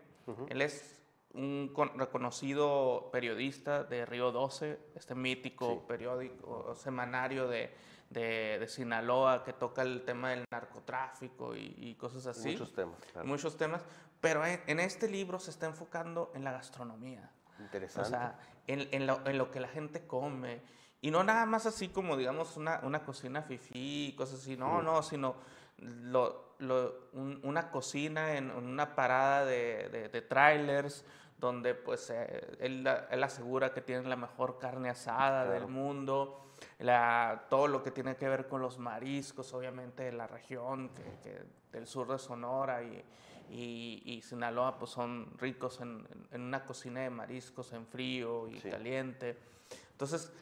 Él 0.49 0.62
es 0.62 1.02
un 1.32 1.72
reconocido 1.96 3.08
periodista 3.12 3.84
de 3.84 4.06
Río 4.06 4.30
12, 4.30 4.78
este 4.94 5.14
mítico 5.14 5.87
periódico 5.87 6.75
semanario 6.76 7.49
de, 7.49 7.75
de, 8.10 8.66
Sinaloa 8.68 9.44
que 9.44 9.52
toca 9.52 9.82
el 9.82 10.04
tema 10.04 10.30
del 10.30 10.44
narcotráfico 10.50 11.56
y, 11.56 11.94
cosas 11.99 12.26
así. 12.26 12.52
Muchos 12.52 12.72
temas. 12.72 12.99
Muchos 13.25 13.56
temas. 13.56 13.82
Pero 14.20 14.44
en, 14.44 14.80
este 14.80 15.08
libro 15.08 15.38
se 15.38 15.50
está 15.50 15.66
enfocando 15.66 16.30
en 16.34 16.44
la 16.44 16.52
gastronomía. 16.52 17.30
Interesante. 17.61 18.09
O 18.09 18.11
sea, 18.11 18.38
en, 18.67 18.88
en, 18.90 19.07
lo, 19.07 19.26
en, 19.26 19.38
lo, 19.38 19.50
que 19.50 19.61
la 19.61 19.69
gente 19.69 20.07
come. 20.07 20.62
Y 21.00 21.11
no 21.11 21.25
nada 21.25 21.47
más 21.47 21.67
así 21.67 21.88
como, 21.88 22.17
digamos, 22.17 22.57
una, 22.57 22.81
una 22.83 23.05
cocina 23.05 23.43
fifí, 23.43 24.14
cosas 24.17 24.40
así. 24.40 24.57
No, 24.57 24.83
no, 24.83 25.02
sino 25.02 25.37
lo, 25.79 26.55
lo, 26.59 27.11
una 27.12 27.71
cocina 27.71 28.35
en, 28.35 28.50
una 28.50 28.95
parada 28.95 29.45
de, 29.45 30.09
de, 30.12 30.23
trailers 30.23 31.05
donde 31.38 31.75
pues 31.75 32.11
eh, 32.11 32.57
él, 32.61 32.87
él, 33.11 33.23
asegura 33.23 33.73
que 33.73 33.81
tienen 33.81 34.11
la 34.11 34.17
mejor 34.17 34.59
carne 34.59 34.90
asada 34.90 35.47
del 35.47 35.67
mundo, 35.67 36.50
la, 36.80 37.44
todo 37.50 37.68
lo 37.68 37.82
que 37.82 37.90
tiene 37.90 38.16
que 38.16 38.28
ver 38.28 38.49
con 38.49 38.62
los 38.62 38.78
mariscos, 38.78 39.52
obviamente 39.52 40.04
de 40.04 40.12
la 40.12 40.26
región 40.26 40.90
que, 40.90 41.42
del 41.72 41.87
sur 41.87 42.08
de 42.08 42.18
Sonora 42.18 42.82
y, 42.82 43.04
y, 43.50 44.22
Sinaloa 44.22 44.78
pues 44.78 44.90
son 44.92 45.37
ricos 45.38 45.80
en, 45.80 46.06
una 46.32 46.64
cocina 46.64 47.00
de 47.00 47.10
mariscos 47.10 47.72
en 47.72 47.87
frío 47.87 48.49
y 48.49 48.58
caliente. 48.60 49.37
Entonces, 49.92 50.32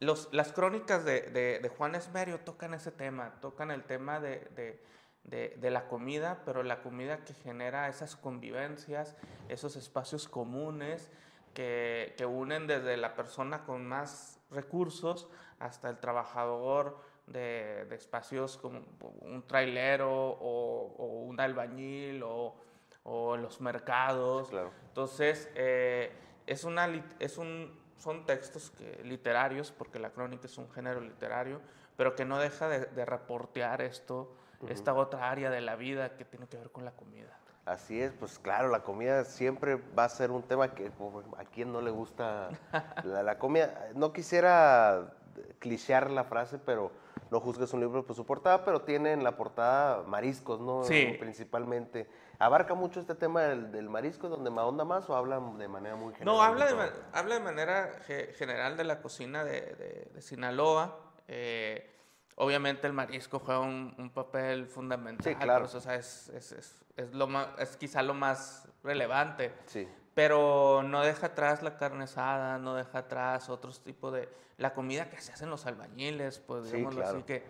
los, 0.00 0.28
las 0.32 0.52
crónicas 0.52 1.04
de, 1.04 1.22
de, 1.22 1.68
Juan 1.70 1.94
Esmerio 1.94 2.40
tocan 2.40 2.74
ese 2.74 2.92
tema, 2.92 3.40
tocan 3.40 3.70
el 3.70 3.84
tema 3.84 4.20
de, 4.20 4.80
de, 5.24 5.70
la 5.70 5.88
comida, 5.88 6.42
pero 6.44 6.62
la 6.62 6.82
comida 6.82 7.24
que 7.24 7.32
genera 7.32 7.88
esas 7.88 8.16
convivencias, 8.16 9.16
esos 9.48 9.76
espacios 9.76 10.28
comunes 10.28 11.10
que, 11.54 12.14
que 12.18 12.26
unen 12.26 12.66
desde 12.66 12.98
la 12.98 13.14
persona 13.14 13.64
con 13.64 13.86
más 13.86 14.40
recursos 14.50 15.28
hasta 15.58 15.88
el 15.88 15.98
trabajador 15.98 16.98
de, 17.26 17.86
espacios 17.94 18.56
como 18.56 18.82
un 19.20 19.46
trailero 19.46 20.10
o, 20.10 21.24
un 21.28 21.40
albañil 21.40 22.22
o, 22.22 22.54
o, 23.04 23.36
los 23.36 23.60
mercados. 23.60 24.50
Entonces, 24.88 25.50
eh, 25.54 26.12
es 26.46 26.64
una, 26.64 26.88
es 27.18 27.38
un, 27.38 27.78
son 27.98 28.24
textos 28.26 28.70
que, 28.70 29.02
literarios, 29.04 29.72
porque 29.72 29.98
la 29.98 30.10
crónica 30.10 30.46
es 30.46 30.58
un 30.58 30.70
género 30.70 31.00
literario, 31.00 31.60
pero 31.96 32.14
que 32.14 32.24
no 32.24 32.38
deja 32.38 32.68
de, 32.68 33.04
reportear 33.04 33.80
esto, 33.82 34.34
esta 34.68 34.94
otra 34.94 35.30
área 35.30 35.50
de 35.50 35.60
la 35.60 35.76
vida 35.76 36.16
que 36.16 36.24
tiene 36.24 36.46
que 36.46 36.56
ver 36.56 36.70
con 36.70 36.84
la 36.84 36.92
comida. 36.92 37.38
Así 37.64 38.00
es, 38.00 38.12
pues 38.12 38.38
claro, 38.38 38.68
la 38.68 38.84
comida 38.84 39.24
siempre 39.24 39.74
va 39.74 40.04
a 40.04 40.08
ser 40.08 40.30
un 40.30 40.44
tema 40.44 40.72
que 40.72 40.92
a 41.36 41.44
quien 41.46 41.72
no 41.72 41.80
le 41.80 41.90
gusta 41.90 42.50
la, 43.02 43.24
la 43.24 43.38
comida. 43.40 43.88
No 43.96 44.12
quisiera 44.12 45.15
clichear 45.58 46.10
la 46.10 46.24
frase, 46.24 46.58
pero 46.58 46.92
no 47.30 47.40
juzgues 47.40 47.72
un 47.72 47.80
libro 47.80 48.04
por 48.04 48.14
su 48.14 48.24
portada, 48.24 48.64
pero 48.64 48.82
tiene 48.82 49.12
en 49.12 49.24
la 49.24 49.36
portada 49.36 50.02
mariscos, 50.04 50.60
¿no? 50.60 50.84
Sí. 50.84 51.16
Principalmente. 51.18 52.08
¿Abarca 52.38 52.74
mucho 52.74 53.00
este 53.00 53.14
tema 53.14 53.42
del, 53.42 53.88
marisco, 53.88 54.28
donde 54.28 54.50
me 54.50 54.60
ahonda 54.60 54.84
más 54.84 55.08
o 55.08 55.16
habla 55.16 55.40
de 55.40 55.68
manera 55.68 55.96
muy 55.96 56.12
general? 56.12 56.34
No, 56.34 56.42
habla 56.42 56.66
de, 56.66 56.92
habla 57.12 57.34
de 57.36 57.40
manera 57.40 57.90
general 58.36 58.76
de 58.76 58.84
la 58.84 59.00
cocina 59.00 59.44
de, 59.44 60.10
Sinaloa. 60.20 60.98
Eh, 61.28 61.90
obviamente 62.36 62.86
el 62.86 62.92
marisco 62.92 63.38
juega 63.38 63.60
un, 63.60 64.10
papel 64.14 64.66
fundamental. 64.66 65.24
Sí, 65.24 65.34
claro. 65.34 65.64
o 65.64 65.80
sea, 65.80 65.94
es, 65.94 66.28
es, 66.28 66.52
es, 66.96 67.14
lo 67.14 67.26
más, 67.26 67.48
es 67.58 67.76
quizá 67.76 68.02
lo 68.02 68.14
más 68.14 68.68
relevante. 68.82 69.52
Sí. 69.66 69.88
Pero 70.16 70.82
no 70.82 71.02
deja 71.02 71.26
atrás 71.26 71.62
la 71.62 71.76
carne 71.76 72.04
asada, 72.04 72.56
no 72.56 72.74
deja 72.74 73.00
atrás 73.00 73.50
otros 73.50 73.82
tipos 73.82 74.14
de... 74.14 74.30
La 74.56 74.72
comida 74.72 75.10
que 75.10 75.20
se 75.20 75.30
hacen 75.30 75.50
los 75.50 75.66
albañiles, 75.66 76.38
pues 76.38 76.72
digámoslo 76.72 77.04
así, 77.06 77.22
que, 77.24 77.42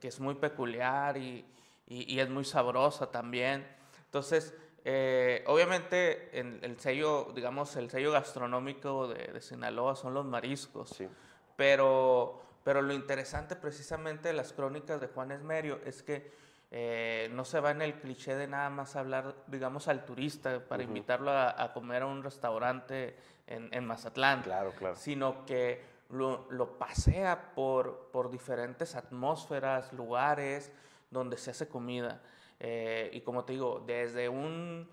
que, 0.00 0.06
es 0.06 0.20
muy 0.20 0.36
peculiar 0.36 1.16
y, 1.16 1.44
y, 1.88 2.20
es 2.20 2.30
muy 2.30 2.44
sabrosa 2.44 3.10
también. 3.10 3.66
Entonces, 4.04 4.54
eh, 4.84 5.42
obviamente 5.48 6.38
el, 6.38 6.60
el, 6.62 6.78
sello, 6.78 7.32
digamos, 7.34 7.74
el 7.74 7.90
sello 7.90 8.12
gastronómico 8.12 9.08
de, 9.08 9.32
de 9.32 9.40
Sinaloa 9.40 9.96
son 9.96 10.14
los 10.14 10.24
mariscos. 10.24 10.90
Sí. 10.90 11.08
Pero, 11.56 12.40
pero 12.62 12.82
lo 12.82 12.92
interesante 12.92 13.56
precisamente 13.56 14.28
de 14.28 14.34
las 14.34 14.52
crónicas 14.52 15.00
de 15.00 15.08
Juan 15.08 15.32
Esmerio 15.32 15.80
es 15.84 16.04
que 16.04 16.30
eh, 16.74 17.28
no 17.32 17.44
se 17.44 17.60
va 17.60 17.72
en 17.72 17.82
el 17.82 18.00
cliché 18.00 18.34
de 18.34 18.46
nada 18.46 18.70
más 18.70 18.96
hablar, 18.96 19.34
digamos, 19.46 19.88
al 19.88 20.06
turista 20.06 20.58
para 20.66 20.82
invitarlo 20.82 21.30
a, 21.30 21.70
comer 21.74 22.00
a 22.00 22.06
un 22.06 22.22
restaurante 22.22 23.14
en, 23.46 23.84
Mazatlán. 23.84 24.40
Claro, 24.40 24.72
claro. 24.72 24.96
Sino 24.96 25.44
que 25.44 25.84
lo, 26.08 26.78
pasea 26.78 27.52
por, 27.54 28.08
por 28.10 28.30
diferentes 28.30 28.94
atmósferas, 28.94 29.92
lugares 29.92 30.72
donde 31.10 31.36
se 31.36 31.50
hace 31.50 31.68
comida. 31.68 32.22
Eh, 32.58 33.10
y 33.12 33.20
como 33.20 33.44
te 33.44 33.52
digo, 33.52 33.84
desde 33.86 34.30
un, 34.30 34.88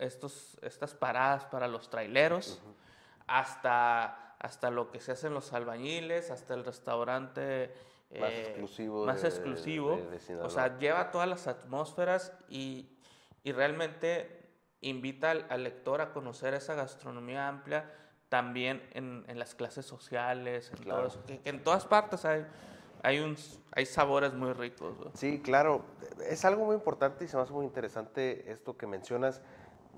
estos, 0.00 0.58
estas 0.62 0.94
paradas 0.96 1.44
para 1.44 1.68
los 1.68 1.90
traileros 1.90 2.60
hasta, 3.28 4.34
hasta 4.40 4.70
lo 4.72 4.90
que 4.90 4.98
se 4.98 5.12
hace 5.12 5.28
en 5.28 5.34
los 5.34 5.52
albañiles, 5.52 6.32
hasta 6.32 6.54
el 6.54 6.64
restaurante 6.64 7.72
más 8.10 8.30
eh, 8.30 8.40
exclusivo. 8.40 9.06
Más 9.06 9.24
exclusivo. 9.24 10.00
o 10.42 10.50
sea, 10.50 10.78
lleva 10.78 11.10
todas 11.10 11.28
las 11.28 11.46
atmósferas 11.46 12.32
y, 12.48 12.88
y 13.42 13.52
realmente 13.52 14.38
invita 14.80 15.30
al, 15.30 15.64
lector 15.64 16.00
a 16.00 16.12
conocer 16.12 16.54
esa 16.54 16.74
gastronomía 16.74 17.48
amplia 17.48 17.92
también 18.28 18.82
en, 18.92 19.24
en 19.26 19.38
las 19.38 19.54
clases 19.54 19.86
sociales, 19.86 20.70
en 20.76 20.84
todo 20.84 21.06
eso, 21.06 21.24
que, 21.24 21.40
en 21.44 21.62
todas 21.64 21.86
partes 21.86 22.24
hay, 22.24 22.46
hay, 23.02 23.20
un, 23.20 23.36
hay 23.72 23.86
sabores 23.86 24.34
muy 24.34 24.52
ricos. 24.52 24.94
Sí, 25.14 25.40
claro, 25.40 25.84
es 26.28 26.44
algo 26.44 26.66
muy 26.66 26.76
importante 26.76 27.24
y 27.24 27.28
se 27.28 27.36
me 27.36 27.42
hace 27.42 27.52
muy 27.52 27.64
interesante 27.64 28.50
esto 28.52 28.76
que 28.76 28.86
mencionas, 28.86 29.40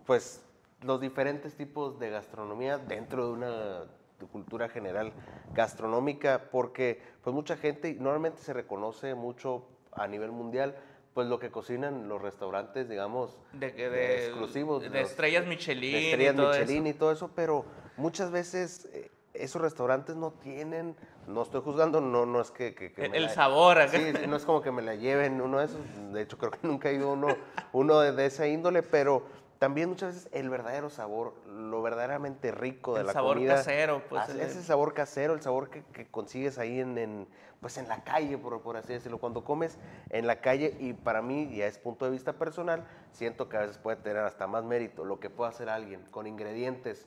pues 0.07 0.45
los 0.81 1.00
diferentes 1.00 1.57
tipos 1.57 1.99
de 1.99 2.11
gastronomía 2.11 2.79
dentro 2.79 3.26
de 3.26 3.33
una 3.33 3.50
de 3.50 3.87
cultura 4.29 4.69
general 4.69 5.12
gastronómica, 5.53 6.49
porque 6.50 7.00
pues 7.23 7.35
mucha 7.35 7.57
gente 7.57 7.95
normalmente 7.99 8.41
se 8.41 8.53
reconoce 8.53 9.15
mucho 9.15 9.67
a 9.93 10.07
nivel 10.07 10.33
mundial 10.33 10.77
pues 11.15 11.27
lo 11.27 11.39
que 11.39 11.50
cocinan 11.50 12.09
los 12.09 12.23
restaurantes, 12.23 12.89
digamos, 12.89 13.37
de, 13.53 14.27
exclusivos. 14.27 14.91
De, 14.91 15.00
estrellas 15.00 15.47
Michelin. 15.47 15.95
estrellas 15.95 16.35
y 16.35 16.37
todo 16.37 16.50
Michelin 16.50 16.87
eso. 16.87 16.97
y 16.97 16.99
todo 16.99 17.12
eso, 17.12 17.31
pero 17.35 17.65
muchas 17.97 18.31
veces 18.31 18.89
eh, 18.93 19.11
esos 19.35 19.61
restaurantes 19.61 20.17
no 20.17 20.33
tienen, 20.33 20.97
no 21.27 21.43
estoy 21.43 21.62
juzgando, 21.62 22.00
no, 22.00 22.27
no 22.27 22.41
es 22.41 22.50
que... 22.50 22.93
el 22.97 23.29
sabor. 23.31 23.79
Sí, 23.89 24.12
no 24.29 24.37
es 24.37 24.45
como 24.45 24.62
que 24.62 24.71
me 24.71 24.83
la 24.83 24.95
lleven 24.95 25.41
uno 25.41 25.59
de 25.59 25.65
esos, 25.67 25.81
de 26.12 26.23
hecho 26.23 26.39
creo 26.39 26.53
que 26.53 26.67
nunca 26.67 26.91
he 26.91 26.95
ido 26.95 27.12
uno, 27.12 27.37
uno 27.73 28.00
de, 28.00 28.12
de 28.12 28.27
esa 28.27 28.47
índole, 28.47 28.83
pero 28.83 29.25
también 29.61 29.90
muchas 29.90 30.14
veces 30.14 30.29
el 30.33 30.49
verdadero 30.49 30.88
sabor, 30.88 31.35
lo 31.47 31.83
verdaderamente 31.83 32.50
rico 32.50 32.95
de 32.95 33.00
El 33.02 33.09
la 33.09 33.12
sabor 33.12 33.35
comida. 33.37 33.57
casero, 33.57 34.02
pues, 34.09 34.26
Ese 34.31 34.62
sabor 34.62 34.95
casero, 34.95 35.35
el 35.35 35.43
sabor 35.43 35.69
que, 35.69 35.85
que 35.93 36.07
consigues 36.11 36.57
ahí 36.59 36.81
en, 36.81 36.97
en, 36.97 37.29
pues 37.61 37.76
en 37.76 37.87
la 37.87 38.02
calle, 38.02 38.38
por, 38.38 38.62
por 38.62 38.79
así 38.79 38.95
decirlo. 38.95 39.19
Cuando 39.19 39.45
comes 39.45 39.76
en 40.09 40.26
la 40.26 40.40
calle, 40.40 40.75
y 40.81 40.95
para 40.95 41.21
mí, 41.21 41.54
ya 41.54 41.67
es 41.67 41.76
punto 41.76 42.06
de 42.06 42.11
vista 42.11 42.32
personal, 42.32 42.87
siento 43.13 43.50
que 43.50 43.58
a 43.58 43.61
veces 43.61 43.76
puede 43.76 43.99
tener 43.99 44.23
hasta 44.25 44.47
más 44.47 44.65
mérito 44.65 45.04
lo 45.04 45.21
que 45.21 45.28
puede 45.28 45.50
hacer 45.50 45.69
alguien 45.69 46.06
con 46.11 46.26
ingredientes 46.26 47.06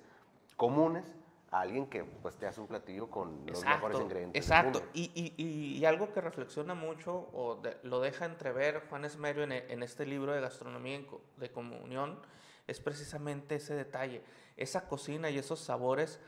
comunes 0.56 1.04
a 1.50 1.62
alguien 1.62 1.88
que 1.88 2.04
pues 2.04 2.36
te 2.38 2.46
hace 2.46 2.62
un 2.62 2.68
platillo 2.68 3.10
con 3.10 3.48
los 3.48 3.66
mejores 3.66 4.00
ingredientes. 4.00 4.48
del 4.48 4.58
Exacto. 4.58 4.80
mundo. 4.80 4.92
Y, 4.94 5.12
y- 5.16 5.34
y- 5.44 5.78
y 5.80 5.86
algo 5.86 6.14
que 6.14 6.22
reflexiona 6.22 6.76
mucho 6.76 7.30
o 7.34 7.56
de- 7.56 7.78
lo 7.82 8.00
deja 8.00 8.26
entrever 8.26 8.84
Juan 8.90 9.06
Esmerio 9.06 9.44
en, 9.44 9.52
en 9.54 9.82
este 9.82 10.06
libro 10.06 10.34
de 10.34 10.42
gastronomía 10.42 11.02
de 11.38 11.52
comunión 11.52 12.20
es 12.68 12.80
precisamente 12.80 13.56
ese 13.56 13.74
detalle, 13.76 14.24
esa 14.58 14.88
cocina 14.88 15.30
y 15.30 15.38
esos 15.38 15.60
sabores 15.60 16.20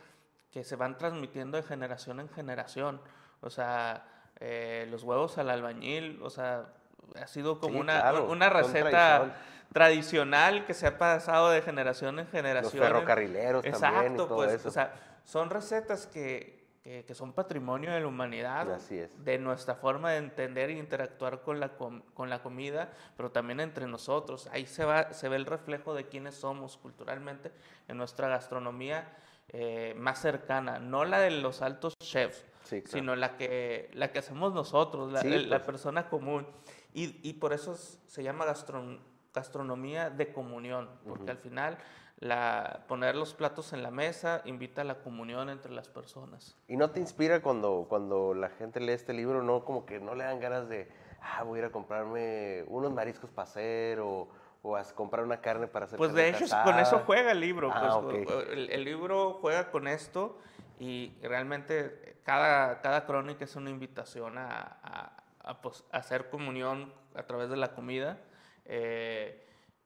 que 0.51 0.63
se 0.63 0.75
van 0.75 0.97
transmitiendo 0.97 1.57
de 1.57 1.63
generación 1.63 2.19
en 2.19 2.29
generación. 2.29 3.01
O 3.41 3.49
sea, 3.49 4.05
eh, 4.39 4.87
los 4.89 5.03
huevos 5.03 5.37
al 5.37 5.49
albañil, 5.49 6.21
o 6.23 6.29
sea, 6.29 6.73
ha 7.21 7.27
sido 7.27 7.59
como 7.59 7.75
Sí, 7.75 7.79
una, 7.79 8.01
claro, 8.01 8.29
una 8.29 8.49
receta 8.49 9.35
tradicional 9.73 10.65
que 10.65 10.73
se 10.73 10.87
ha 10.87 10.97
pasado 10.97 11.49
de 11.49 11.61
generación 11.61 12.19
en 12.19 12.25
Los 12.25 12.31
generación. 12.31 12.83
ferrocarrileros 12.83 13.63
también 13.63 13.83
y 13.83 13.95
Exacto, 13.95 14.25
todo 14.27 14.35
pues, 14.37 14.53
eso. 14.53 14.69
o 14.69 14.71
sea, 14.71 14.93
son 15.23 15.49
recetas 15.49 16.07
que, 16.07 16.64
que- 16.85 17.03
que 17.03 17.15
son 17.15 17.33
patrimonio 17.33 17.91
de 17.91 17.99
la 17.99 18.05
humanidad, 18.05 18.71
Así 18.71 18.99
es. 18.99 19.23
de 19.25 19.39
nuestra 19.39 19.73
forma 19.73 20.11
de 20.11 20.17
entender 20.17 20.69
e 20.69 20.73
interactuar 20.77 21.41
con 21.41 21.59
la, 21.59 21.69
com- 21.69 22.03
con 22.13 22.29
la 22.29 22.43
comida, 22.43 22.91
pero 23.17 23.31
también 23.31 23.59
entre 23.59 23.87
nosotros. 23.87 24.47
Ahí 24.53 24.67
se, 24.67 24.85
va, 24.85 25.11
se 25.11 25.27
ve 25.27 25.35
el 25.35 25.47
reflejo 25.47 25.95
de 25.95 26.07
quiénes 26.07 26.35
somos 26.35 26.77
culturalmente 26.77 27.51
en 27.87 27.97
nuestra 27.97 28.27
gastronomía 28.27 29.11
eh, 29.49 29.95
más 29.97 30.19
cercana, 30.21 30.77
no 30.79 31.05
la 31.05 31.19
de 31.19 31.31
los 31.31 31.61
altos 31.63 31.93
chefs, 31.99 32.45
Sí, 32.63 32.81
claro. 32.83 32.97
sino 32.99 33.15
la 33.15 33.35
que, 33.37 33.89
la 33.93 34.11
que 34.11 34.19
hacemos 34.19 34.53
nosotros, 34.53 35.11
la, 35.11 35.21
Sí, 35.21 35.27
el- 35.33 35.49
la 35.49 35.57
pues. 35.57 35.65
persona 35.67 36.07
común. 36.09 36.47
Y, 36.93 37.19
y 37.27 37.33
por 37.33 37.51
eso 37.53 37.73
es- 37.73 37.99
se 38.07 38.21
llama 38.23 38.45
gastron- 38.45 38.99
gastronomía 39.33 40.09
de 40.11 40.31
comunión, 40.31 40.87
porque 41.07 41.31
al 41.31 41.37
final 41.37 41.77
la, 42.17 42.85
poner 42.87 43.15
los 43.15 43.33
platos 43.33 43.73
en 43.73 43.83
la 43.83 43.91
mesa 43.91 44.41
invita 44.45 44.81
a 44.81 44.85
la 44.85 44.95
comunión 44.99 45.49
entre 45.49 45.71
las 45.71 45.89
personas. 45.89 46.55
¿Y 46.67 46.77
no 46.77 46.89
te 46.91 46.99
inspira 46.99 47.41
cuando, 47.41 47.85
cuando 47.89 48.33
la 48.33 48.49
gente 48.49 48.79
lee 48.79 48.93
este 48.93 49.13
libro, 49.13 49.43
no 49.43 49.65
como 49.65 49.85
que 49.85 49.99
no 49.99 50.15
le 50.15 50.23
dan 50.23 50.39
ganas 50.39 50.69
de, 50.69 50.89
ah, 51.21 51.43
voy 51.43 51.59
a 51.59 51.63
ir 51.63 51.65
a 51.67 51.71
comprarme 51.71 52.63
unos 52.67 52.93
mariscos 52.93 53.29
para 53.29 53.43
hacer 53.47 53.99
o, 53.99 54.29
o 54.63 54.75
a 54.77 54.83
comprar 54.93 55.25
una 55.25 55.41
carne 55.41 55.67
para 55.67 55.85
hacer 55.85 55.97
Pues 55.97 56.13
de 56.13 56.29
hecho 56.29 56.45
con 56.63 56.75
eso 56.79 56.95
asada"? 56.95 57.05
juega 57.05 57.31
el 57.31 57.39
libro. 57.41 57.69
Ah, 57.73 57.99
pues, 58.01 58.47
el, 58.49 58.69
el 58.69 58.83
libro 58.85 59.33
juega 59.41 59.69
con 59.69 59.87
esto 59.87 60.39
y 60.79 61.13
realmente 61.21 62.17
cada, 62.23 62.81
cada 62.81 63.05
crónica 63.05 63.43
es 63.45 63.55
una 63.55 63.69
invitación 63.69 64.37
a, 64.37 64.77
a- 64.81 65.23
a, 65.47 65.61
pues, 65.61 65.83
hacer 65.91 66.29
comunión 66.31 66.91
a 67.13 67.23
través 67.23 67.49
de 67.51 67.55
la 67.57 67.73
comida 67.75 68.17
eh, 68.65 69.44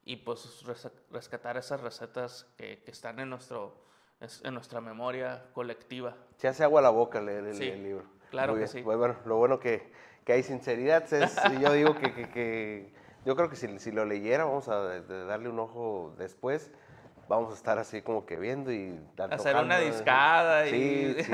y 0.10 0.16
pues 0.16 0.64
res- 0.66 0.90
rescatar 1.12 1.56
esas 1.58 1.82
recetas 1.82 2.48
que, 2.58 2.82
que 2.82 2.90
están 2.90 3.20
en, 3.20 3.30
nuestro, 3.30 3.76
es- 4.20 4.44
en 4.44 4.56
nuestra 4.56 4.82
memoria 4.82 5.46
colectiva. 5.54 6.16
Se 6.38 6.48
hace 6.48 6.64
agua 6.64 6.80
a 6.80 6.84
la 6.84 6.90
boca 6.90 7.22
leer 7.22 7.46
el, 7.46 7.56
Sí, 7.56 7.68
el 7.70 7.84
libro. 7.84 8.06
claro 8.32 8.54
Muy 8.54 8.62
que 8.62 8.64
bien. 8.66 8.70
sí. 8.70 8.82
Pues 8.82 8.98
bueno, 8.98 9.16
lo 9.26 9.36
bueno 9.38 9.60
que, 9.60 9.92
que 10.26 10.34
hay 10.34 10.42
sinceridad. 10.42 11.12
es- 11.14 11.36
yo 11.62 11.72
digo 11.74 11.94
que, 11.96 12.12
que- 12.32 12.92
yo 13.24 13.36
creo 13.36 13.52
que 13.52 13.56
si, 13.56 13.78
si 13.78 13.92
lo 13.92 14.04
leyera, 14.06 14.46
vamos 14.46 14.68
a 14.68 14.78
darle 15.02 15.48
un 15.48 15.60
ojo 15.60 16.16
después. 16.18 16.72
Vamos 17.28 17.52
a 17.52 17.56
estar 17.56 17.78
así 17.78 18.02
como 18.02 18.26
que 18.26 18.38
viendo 18.38 18.72
y 18.72 19.00
Hacer 19.30 19.56
una 19.58 19.78
discada 19.78 20.66
y- 20.68 21.14
Sí, 21.14 21.24
sí, 21.24 21.32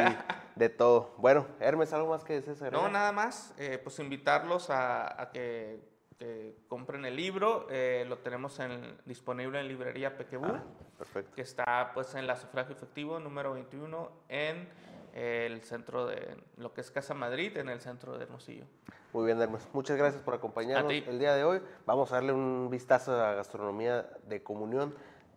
de 0.57 0.67
todo. 0.67 1.13
Bueno, 1.17 1.47
Hermes, 1.61 1.93
¿algo 1.93 2.09
más 2.09 2.25
que 2.25 2.41
desees 2.41 2.61
No, 2.73 2.89
nada 2.89 3.13
más, 3.13 3.53
eh, 3.57 3.79
pues 3.81 3.97
invitarlos 3.99 4.69
a, 4.69 5.21
a 5.21 5.29
que, 5.31 5.79
que 6.17 6.55
compren 6.67 7.05
el 7.05 7.15
libro. 7.15 7.67
eh, 7.69 8.05
lo 8.07 8.17
tenemos 8.19 8.59
en- 8.59 8.97
disponible 9.05 9.59
en 9.59 9.67
librería 9.67 10.17
Pequebú, 10.17 10.45
Ah, 10.45 10.63
perfecto. 10.97 11.33
que 11.35 11.41
está 11.41 11.91
pues 11.93 12.15
en 12.15 12.25
la 12.27 12.35
sufragio 12.35 12.73
efectivo 12.75 13.19
número 13.19 13.53
21 13.53 14.11
en 14.29 14.67
eh, 15.13 15.47
el 15.49 15.61
centro 15.63 16.05
de 16.07 16.37
lo 16.57 16.73
que 16.73 16.81
es 16.81 16.91
Casa 16.91 17.13
Madrid, 17.13 17.55
en 17.57 17.69
el 17.69 17.79
centro 17.79 18.17
de 18.17 18.23
Hermosillo. 18.23 18.65
Muy 19.13 19.25
bien, 19.25 19.41
Hermes. 19.41 19.65
Muchas 19.71 19.95
gracias 19.97 20.21
por 20.21 20.33
acompañarnos 20.33 20.91
el 20.91 21.19
día 21.19 21.33
de 21.35 21.43
hoy. 21.45 21.61
Vamos 21.85 22.11
a 22.11 22.15
darle 22.15 22.33
un 22.33 22.69
vistazo 22.69 23.13
a 23.13 23.27
la 23.29 23.33
gastronomía 23.33 24.09
de 24.27 24.43
comunión, 24.43 24.93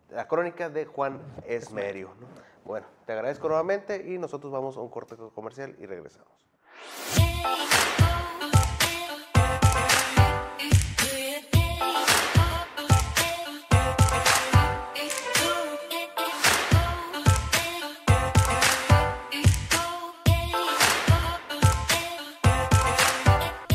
la 0.09 0.27
crónica 0.27 0.69
de 0.69 0.85
Juan 0.85 1.21
Esmerio. 1.45 2.09
¿no? 2.19 2.27
Bueno, 2.65 2.87
te 3.05 3.13
agradezco 3.13 3.47
nuevamente 3.47 4.03
y 4.05 4.17
nosotros 4.17 4.51
vamos 4.51 4.75
a 4.75 4.81
un 4.81 4.89
corte 4.89 5.15
comercial 5.33 5.73
y 5.79 5.85
regresamos. 5.85 6.27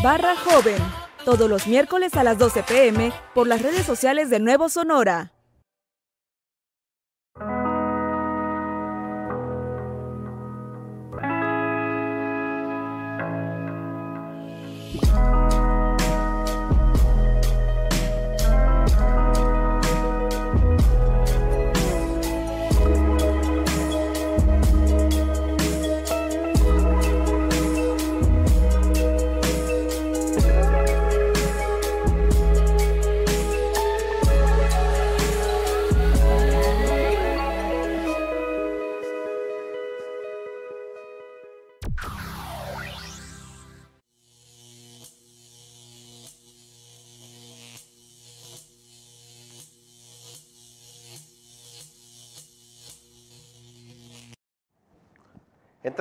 Barra 0.05 0.37
Joven, 0.37 0.77
todos 1.25 1.49
los 1.49 1.67
miércoles 1.67 2.12
a 2.14 2.23
las 2.23 2.37
12 2.37 2.62
pm 2.64 3.11
por 3.35 3.47
las 3.47 3.62
redes 3.62 3.87
sociales 3.87 4.29
de 4.29 4.38
Nuevo 4.38 4.69
Sonora. 4.69 5.34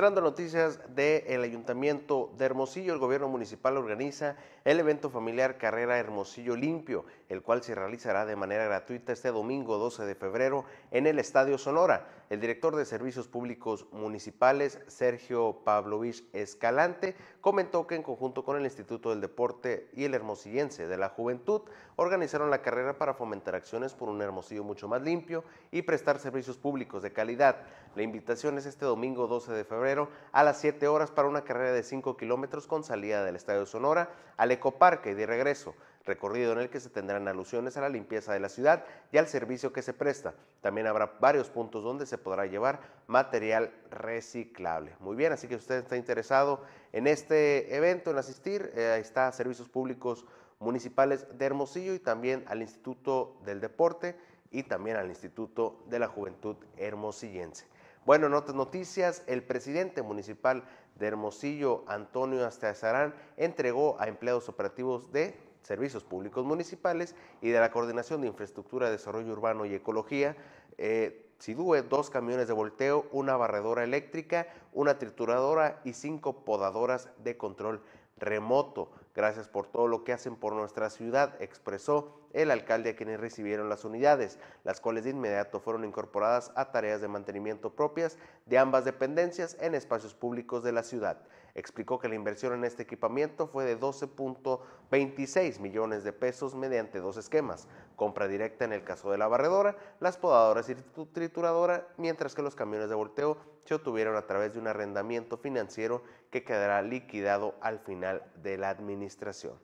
Entrando 0.04 0.20
a 0.20 0.30
noticias 0.30 0.80
del 0.94 1.42
Ayuntamiento 1.42 2.30
de 2.36 2.44
Hermosillo, 2.44 2.92
el 2.92 2.98
gobierno 2.98 3.26
municipal 3.26 3.78
organiza 3.78 4.36
el 4.66 4.78
evento 4.78 5.08
familiar 5.08 5.56
Carrera 5.56 5.98
Hermosillo 5.98 6.56
Limpio, 6.56 7.06
el 7.30 7.40
cual 7.40 7.62
se 7.62 7.74
realizará 7.74 8.26
de 8.26 8.36
manera 8.36 8.66
gratuita 8.66 9.14
este 9.14 9.30
domingo 9.30 9.78
12 9.78 10.04
de 10.04 10.14
febrero 10.14 10.66
en 10.90 11.06
el 11.06 11.18
Estadio 11.18 11.56
Sonora. 11.56 12.06
El 12.34 12.40
director 12.40 12.74
de 12.74 12.84
Servicios 12.84 13.28
Públicos 13.28 13.86
Municipales, 13.92 14.80
Sergio 14.88 15.60
Pavlovich 15.62 16.24
Escalante, 16.32 17.14
comentó 17.40 17.86
que 17.86 17.94
en 17.94 18.02
conjunto 18.02 18.44
con 18.44 18.56
el 18.56 18.64
Instituto 18.64 19.10
del 19.10 19.20
Deporte 19.20 19.88
y 19.94 20.02
el 20.02 20.14
Hermosillense 20.14 20.88
de 20.88 20.96
la 20.96 21.10
Juventud 21.10 21.62
organizaron 21.94 22.50
la 22.50 22.60
carrera 22.60 22.98
para 22.98 23.14
fomentar 23.14 23.54
acciones 23.54 23.94
por 23.94 24.08
un 24.08 24.20
Hermosillo 24.20 24.64
mucho 24.64 24.88
más 24.88 25.00
limpio 25.02 25.44
y 25.70 25.82
prestar 25.82 26.18
servicios 26.18 26.56
públicos 26.56 27.04
de 27.04 27.12
calidad. 27.12 27.58
La 27.94 28.02
invitación 28.02 28.58
es 28.58 28.66
este 28.66 28.84
domingo 28.84 29.28
12 29.28 29.52
de 29.52 29.64
febrero 29.64 30.08
a 30.32 30.42
las 30.42 30.58
7 30.60 30.88
horas 30.88 31.12
para 31.12 31.28
una 31.28 31.44
carrera 31.44 31.70
de 31.70 31.84
5 31.84 32.16
kilómetros 32.16 32.66
con 32.66 32.82
salida 32.82 33.24
del 33.24 33.36
Estadio 33.36 33.64
Sonora 33.64 34.10
al 34.36 34.50
Ecoparque 34.50 35.12
y 35.12 35.14
de 35.14 35.26
regreso, 35.26 35.76
recorrido 36.04 36.52
en 36.52 36.58
el 36.58 36.70
que 36.70 36.80
se 36.80 36.90
tendrán 36.90 37.28
alusiones 37.28 37.76
a 37.76 37.80
la 37.80 37.88
limpieza 37.88 38.32
de 38.32 38.40
la 38.40 38.48
ciudad 38.48 38.84
y 39.10 39.18
al 39.18 39.26
servicio 39.26 39.72
que 39.72 39.82
se 39.82 39.92
presta. 39.92 40.34
También 40.60 40.86
habrá 40.86 41.14
varios 41.20 41.48
puntos 41.48 41.82
donde 41.82 42.06
se 42.06 42.18
podrá 42.18 42.46
llevar 42.46 42.80
material 43.06 43.72
reciclable. 43.90 44.94
Muy 45.00 45.16
bien, 45.16 45.32
así 45.32 45.48
que 45.48 45.54
si 45.54 45.60
usted 45.60 45.76
está 45.76 45.96
interesado 45.96 46.62
en 46.92 47.06
este 47.06 47.74
evento, 47.74 48.10
en 48.10 48.18
asistir, 48.18 48.72
eh, 48.74 48.98
está 49.00 49.30
Servicios 49.32 49.68
Públicos 49.68 50.24
Municipales 50.60 51.26
de 51.36 51.44
Hermosillo 51.44 51.94
y 51.94 51.98
también 51.98 52.44
al 52.48 52.62
Instituto 52.62 53.36
del 53.44 53.60
Deporte 53.60 54.16
y 54.50 54.62
también 54.62 54.96
al 54.96 55.08
Instituto 55.08 55.82
de 55.88 55.98
la 55.98 56.08
Juventud 56.08 56.56
Hermosillense. 56.76 57.66
Bueno, 58.06 58.26
en 58.26 58.34
otras 58.34 58.54
noticias, 58.54 59.22
el 59.26 59.42
presidente 59.42 60.02
municipal 60.02 60.64
de 60.96 61.06
Hermosillo, 61.06 61.84
Antonio 61.88 62.46
Astazarán, 62.46 63.14
entregó 63.36 64.00
a 64.00 64.06
empleados 64.08 64.48
operativos 64.48 65.10
de 65.10 65.34
Servicios 65.64 66.04
Públicos 66.04 66.44
Municipales 66.44 67.16
y 67.40 67.48
de 67.48 67.58
la 67.58 67.72
Coordinación 67.72 68.20
de 68.20 68.28
Infraestructura, 68.28 68.90
Desarrollo 68.90 69.32
Urbano 69.32 69.64
y 69.64 69.74
Ecología, 69.74 70.36
eh, 70.78 71.26
SIDUE, 71.38 71.82
dos 71.82 72.10
camiones 72.10 72.46
de 72.46 72.52
volteo, 72.52 73.06
una 73.10 73.36
barredora 73.36 73.82
eléctrica, 73.82 74.46
una 74.72 74.98
trituradora 74.98 75.80
y 75.84 75.94
cinco 75.94 76.44
podadoras 76.44 77.08
de 77.24 77.36
control 77.36 77.82
remoto. 78.18 78.90
Gracias 79.14 79.48
por 79.48 79.66
todo 79.66 79.88
lo 79.88 80.04
que 80.04 80.12
hacen 80.12 80.36
por 80.36 80.54
nuestra 80.54 80.90
ciudad, 80.90 81.34
expresó 81.40 82.20
el 82.32 82.50
alcalde 82.50 82.90
a 82.90 82.96
quienes 82.96 83.20
recibieron 83.20 83.68
las 83.68 83.84
unidades, 83.84 84.38
las 84.64 84.80
cuales 84.80 85.04
de 85.04 85.10
inmediato 85.10 85.60
fueron 85.60 85.84
incorporadas 85.84 86.52
a 86.56 86.72
tareas 86.72 87.00
de 87.00 87.08
mantenimiento 87.08 87.74
propias 87.74 88.18
de 88.46 88.58
ambas 88.58 88.84
dependencias 88.84 89.56
en 89.60 89.74
espacios 89.74 90.14
públicos 90.14 90.62
de 90.64 90.72
la 90.72 90.82
ciudad. 90.82 91.22
Explicó 91.54 92.00
que 92.00 92.08
la 92.08 92.16
inversión 92.16 92.52
en 92.52 92.64
este 92.64 92.82
equipamiento 92.82 93.46
fue 93.46 93.64
de 93.64 93.78
12.26 93.78 95.60
millones 95.60 96.02
de 96.02 96.12
pesos 96.12 96.54
mediante 96.56 96.98
dos 96.98 97.16
esquemas, 97.16 97.68
compra 97.94 98.26
directa 98.26 98.64
en 98.64 98.72
el 98.72 98.82
caso 98.82 99.12
de 99.12 99.18
la 99.18 99.28
barredora, 99.28 99.76
las 100.00 100.16
podadoras 100.16 100.68
y 100.68 100.74
trituradora, 100.74 101.86
mientras 101.96 102.34
que 102.34 102.42
los 102.42 102.56
camiones 102.56 102.88
de 102.88 102.96
volteo 102.96 103.36
se 103.64 103.74
obtuvieron 103.74 104.16
a 104.16 104.26
través 104.26 104.54
de 104.54 104.58
un 104.58 104.66
arrendamiento 104.66 105.36
financiero 105.36 106.02
que 106.30 106.42
quedará 106.42 106.82
liquidado 106.82 107.54
al 107.60 107.78
final 107.78 108.24
de 108.42 108.58
la 108.58 108.70
administración. 108.70 109.54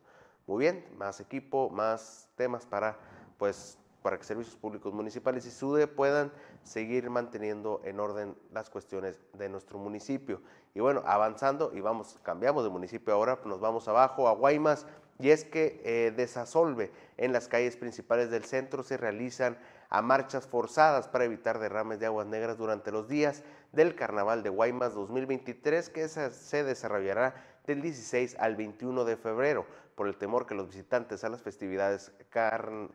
Muy 0.46 0.60
bien, 0.60 0.86
más 0.96 1.18
equipo, 1.18 1.70
más 1.70 2.28
temas 2.36 2.66
para 2.66 2.98
pues 3.36 3.78
para 4.02 4.18
que 4.18 4.24
servicios 4.24 4.56
públicos 4.56 4.92
municipales 4.92 5.46
y 5.46 5.50
SUDE 5.50 5.86
puedan 5.86 6.32
seguir 6.64 7.10
manteniendo 7.10 7.80
en 7.84 8.00
orden 8.00 8.36
las 8.52 8.70
cuestiones 8.70 9.20
de 9.34 9.48
nuestro 9.48 9.78
municipio. 9.78 10.40
Y 10.74 10.80
bueno, 10.80 11.02
avanzando 11.06 11.72
y 11.74 11.80
vamos, 11.80 12.18
cambiamos 12.22 12.64
de 12.64 12.70
municipio 12.70 13.12
ahora, 13.14 13.38
nos 13.44 13.60
vamos 13.60 13.88
abajo 13.88 14.28
a 14.28 14.32
Guaymas 14.32 14.86
y 15.18 15.30
es 15.30 15.44
que 15.44 15.82
eh, 15.84 16.12
desasolve 16.16 16.90
en 17.16 17.32
las 17.32 17.48
calles 17.48 17.76
principales 17.76 18.30
del 18.30 18.44
centro 18.44 18.82
se 18.82 18.96
realizan 18.96 19.58
a 19.90 20.02
marchas 20.02 20.46
forzadas 20.46 21.08
para 21.08 21.24
evitar 21.24 21.58
derrames 21.58 22.00
de 22.00 22.06
aguas 22.06 22.26
negras 22.26 22.56
durante 22.56 22.90
los 22.90 23.08
días 23.08 23.42
del 23.72 23.94
Carnaval 23.94 24.42
de 24.42 24.50
Guaymas 24.50 24.94
2023 24.94 25.90
que 25.90 26.08
se 26.08 26.64
desarrollará 26.64 27.34
del 27.66 27.82
16 27.82 28.36
al 28.38 28.56
21 28.56 29.04
de 29.04 29.16
febrero 29.16 29.66
por 29.94 30.08
el 30.08 30.16
temor 30.16 30.46
que 30.46 30.54
los 30.54 30.68
visitantes 30.68 31.24
a 31.24 31.28
las 31.28 31.42
festividades 31.42 32.12
carn 32.30 32.90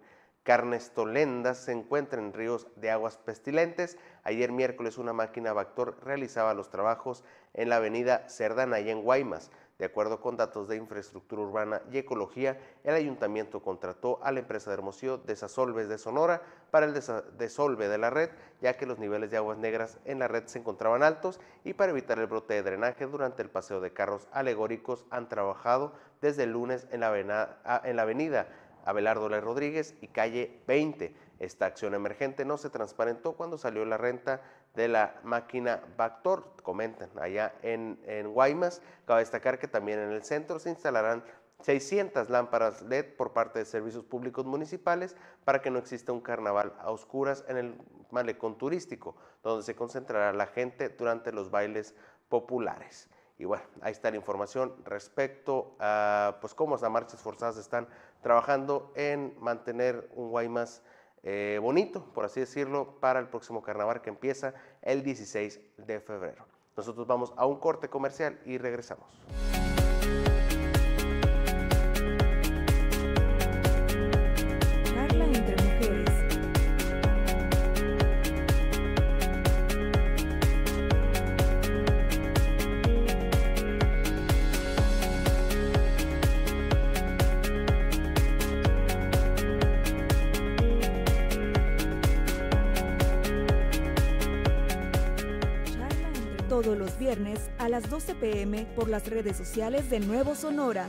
Carnestolendas 0.45 1.57
se 1.57 1.71
encuentra 1.71 2.21
en 2.21 2.31
ríos 2.31 2.67
de 2.75 2.91
aguas 2.91 3.17
pestilentes. 3.17 3.97
Ayer 4.23 4.51
miércoles 4.51 4.99
una 4.99 5.11
máquina 5.11 5.53
Bactor 5.53 5.97
realizaba 6.03 6.53
los 6.53 6.69
trabajos 6.69 7.23
en 7.55 7.69
la 7.69 7.77
avenida 7.77 8.29
Cerdana 8.29 8.79
y 8.79 8.91
en 8.91 9.01
Guaymas. 9.01 9.49
De 9.79 9.85
acuerdo 9.85 10.21
con 10.21 10.37
datos 10.37 10.67
de 10.67 10.75
infraestructura 10.77 11.41
urbana 11.41 11.81
y 11.91 11.97
ecología, 11.97 12.59
el 12.83 12.93
ayuntamiento 12.93 13.63
contrató 13.63 14.19
a 14.23 14.31
la 14.31 14.39
empresa 14.39 14.69
de 14.69 14.75
Hermosillo 14.75 15.17
Desasolves 15.17 15.89
de 15.89 15.97
Sonora 15.97 16.43
para 16.69 16.85
el 16.85 16.93
desolve 16.93 17.89
de 17.89 17.97
la 17.97 18.11
red, 18.11 18.29
ya 18.61 18.77
que 18.77 18.85
los 18.85 18.99
niveles 18.99 19.31
de 19.31 19.37
aguas 19.37 19.57
negras 19.57 19.97
en 20.05 20.19
la 20.19 20.27
red 20.27 20.45
se 20.45 20.59
encontraban 20.59 21.01
altos 21.01 21.41
y 21.63 21.73
para 21.73 21.91
evitar 21.91 22.19
el 22.19 22.27
brote 22.27 22.53
de 22.53 22.63
drenaje 22.63 23.07
durante 23.07 23.41
el 23.41 23.49
paseo 23.49 23.81
de 23.81 23.91
carros 23.91 24.27
alegóricos 24.31 25.05
han 25.09 25.27
trabajado 25.27 25.91
desde 26.21 26.43
el 26.43 26.51
lunes 26.51 26.87
en 26.91 27.01
la, 27.01 27.81
en 27.83 27.95
la 27.95 28.01
avenida 28.03 28.47
Abelardo 28.85 29.27
Le 29.27 29.41
Rodríguez 29.41 29.95
y 30.01 30.07
calle 30.07 30.61
20. 30.67 31.13
Esta 31.39 31.65
acción 31.65 31.93
emergente 31.93 32.45
no 32.45 32.57
se 32.57 32.69
transparentó 32.69 33.33
cuando 33.33 33.57
salió 33.57 33.83
la 33.83 33.97
renta 33.97 34.41
de 34.75 34.87
la 34.87 35.19
máquina 35.23 35.81
Bactor, 35.97 36.53
comentan 36.63 37.09
allá 37.19 37.53
en, 37.61 37.99
en 38.05 38.31
Guaymas. 38.31 38.81
Cabe 39.05 39.19
destacar 39.19 39.59
que 39.59 39.67
también 39.67 39.99
en 39.99 40.11
el 40.11 40.23
centro 40.23 40.59
se 40.59 40.69
instalarán 40.69 41.23
600 41.61 42.29
lámparas 42.29 42.81
LED 42.83 43.15
por 43.15 43.33
parte 43.33 43.59
de 43.59 43.65
servicios 43.65 44.03
públicos 44.03 44.45
municipales 44.45 45.15
para 45.43 45.61
que 45.61 45.71
no 45.71 45.79
exista 45.79 46.11
un 46.11 46.21
carnaval 46.21 46.73
a 46.79 46.91
oscuras 46.91 47.43
en 47.47 47.57
el 47.57 47.75
malecón 48.11 48.57
turístico, 48.57 49.15
donde 49.43 49.63
se 49.63 49.75
concentrará 49.75 50.31
la 50.33 50.47
gente 50.47 50.89
durante 50.89 51.31
los 51.31 51.49
bailes 51.49 51.95
populares. 52.29 53.09
Y 53.37 53.45
bueno, 53.45 53.63
ahí 53.81 53.91
está 53.91 54.11
la 54.11 54.17
información 54.17 54.73
respecto 54.85 55.75
a 55.79 56.37
pues, 56.39 56.53
cómo 56.53 56.77
las 56.77 56.89
marchas 56.89 57.21
forzadas 57.21 57.57
están 57.57 57.87
trabajando 58.25 58.91
en 58.95 59.35
mantener 59.39 60.09
un 60.15 60.31
Guaymas 60.31 60.81
eh, 61.21 61.59
bonito, 61.61 62.11
por 62.11 62.25
así 62.25 62.39
decirlo, 62.39 62.99
para 62.99 63.19
el 63.19 63.27
próximo 63.27 63.61
carnaval 63.61 64.01
que 64.01 64.09
empieza 64.09 64.55
el 64.81 65.03
16 65.03 65.61
de 65.77 65.99
febrero. 65.99 66.47
Nosotros 66.75 67.05
vamos 67.05 67.33
a 67.37 67.45
un 67.45 67.59
corte 67.59 67.87
comercial 67.87 68.39
y 68.43 68.57
regresamos. 68.57 69.05
Viernes 96.97 97.49
a 97.57 97.69
las 97.69 97.89
12 97.89 98.15
pm 98.15 98.65
por 98.75 98.87
las 98.87 99.07
redes 99.07 99.37
sociales 99.37 99.89
de 99.89 99.99
Nuevo 99.99 100.35
Sonora. 100.35 100.87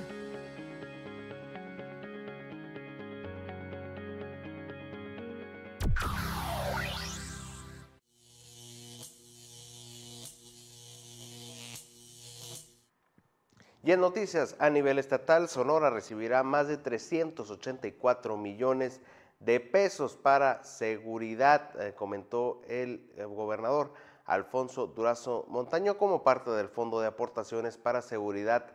Y 13.83 13.92
en 13.92 14.01
noticias 14.01 14.57
a 14.59 14.69
nivel 14.69 14.99
estatal, 14.99 15.49
Sonora 15.49 15.90
recibirá 15.90 16.42
más 16.42 16.66
de 16.66 16.77
384 16.77 18.37
millones 18.37 19.01
de 19.38 19.61
pesos 19.61 20.16
para 20.16 20.64
seguridad, 20.64 21.71
eh, 21.81 21.95
comentó 21.95 22.62
el 22.66 23.09
gobernador. 23.16 23.92
Alfonso 24.27 24.89
Durazo 24.89 25.47
Montaño 25.49 25.97
como 25.97 26.23
parte 26.23 26.51
del 26.51 26.69
Fondo 26.69 27.01
de 27.01 27.07
Aportaciones 27.07 27.79
para 27.79 28.03
Seguridad 28.03 28.67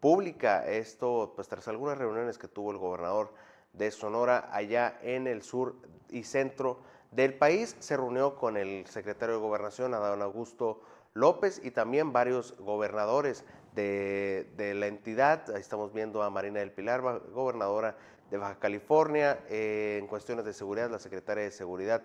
Pública. 0.00 0.66
Esto 0.66 1.32
pues 1.36 1.48
tras 1.48 1.68
algunas 1.68 1.98
reuniones 1.98 2.38
que 2.38 2.48
tuvo 2.48 2.72
el 2.72 2.78
gobernador 2.78 3.32
de 3.74 3.90
Sonora 3.90 4.48
allá 4.52 4.98
en 5.02 5.26
el 5.26 5.42
sur 5.42 5.76
y 6.08 6.24
centro 6.24 6.78
del 7.10 7.34
país. 7.34 7.76
Se 7.80 7.96
reunió 7.96 8.36
con 8.36 8.56
el 8.56 8.86
secretario 8.86 9.36
de 9.36 9.40
Gobernación, 9.40 9.94
Adán 9.94 10.22
Augusto 10.22 10.80
López, 11.12 11.60
y 11.62 11.70
también 11.70 12.12
varios 12.12 12.56
gobernadores 12.58 13.44
de, 13.74 14.72
la 14.76 14.86
entidad. 14.86 15.50
Ahí 15.54 15.60
estamos 15.60 15.92
viendo 15.92 16.22
a 16.22 16.30
Marina 16.30 16.60
del 16.60 16.72
Pilar, 16.72 17.02
gobernadora 17.32 17.96
de 18.30 18.38
Baja 18.38 18.58
California, 18.58 19.38
eh, 19.48 19.98
en 20.00 20.06
cuestiones 20.06 20.44
de 20.44 20.52
seguridad, 20.52 20.90
la 20.90 20.98
secretaria 20.98 21.44
de 21.44 21.50
Seguridad 21.50 22.02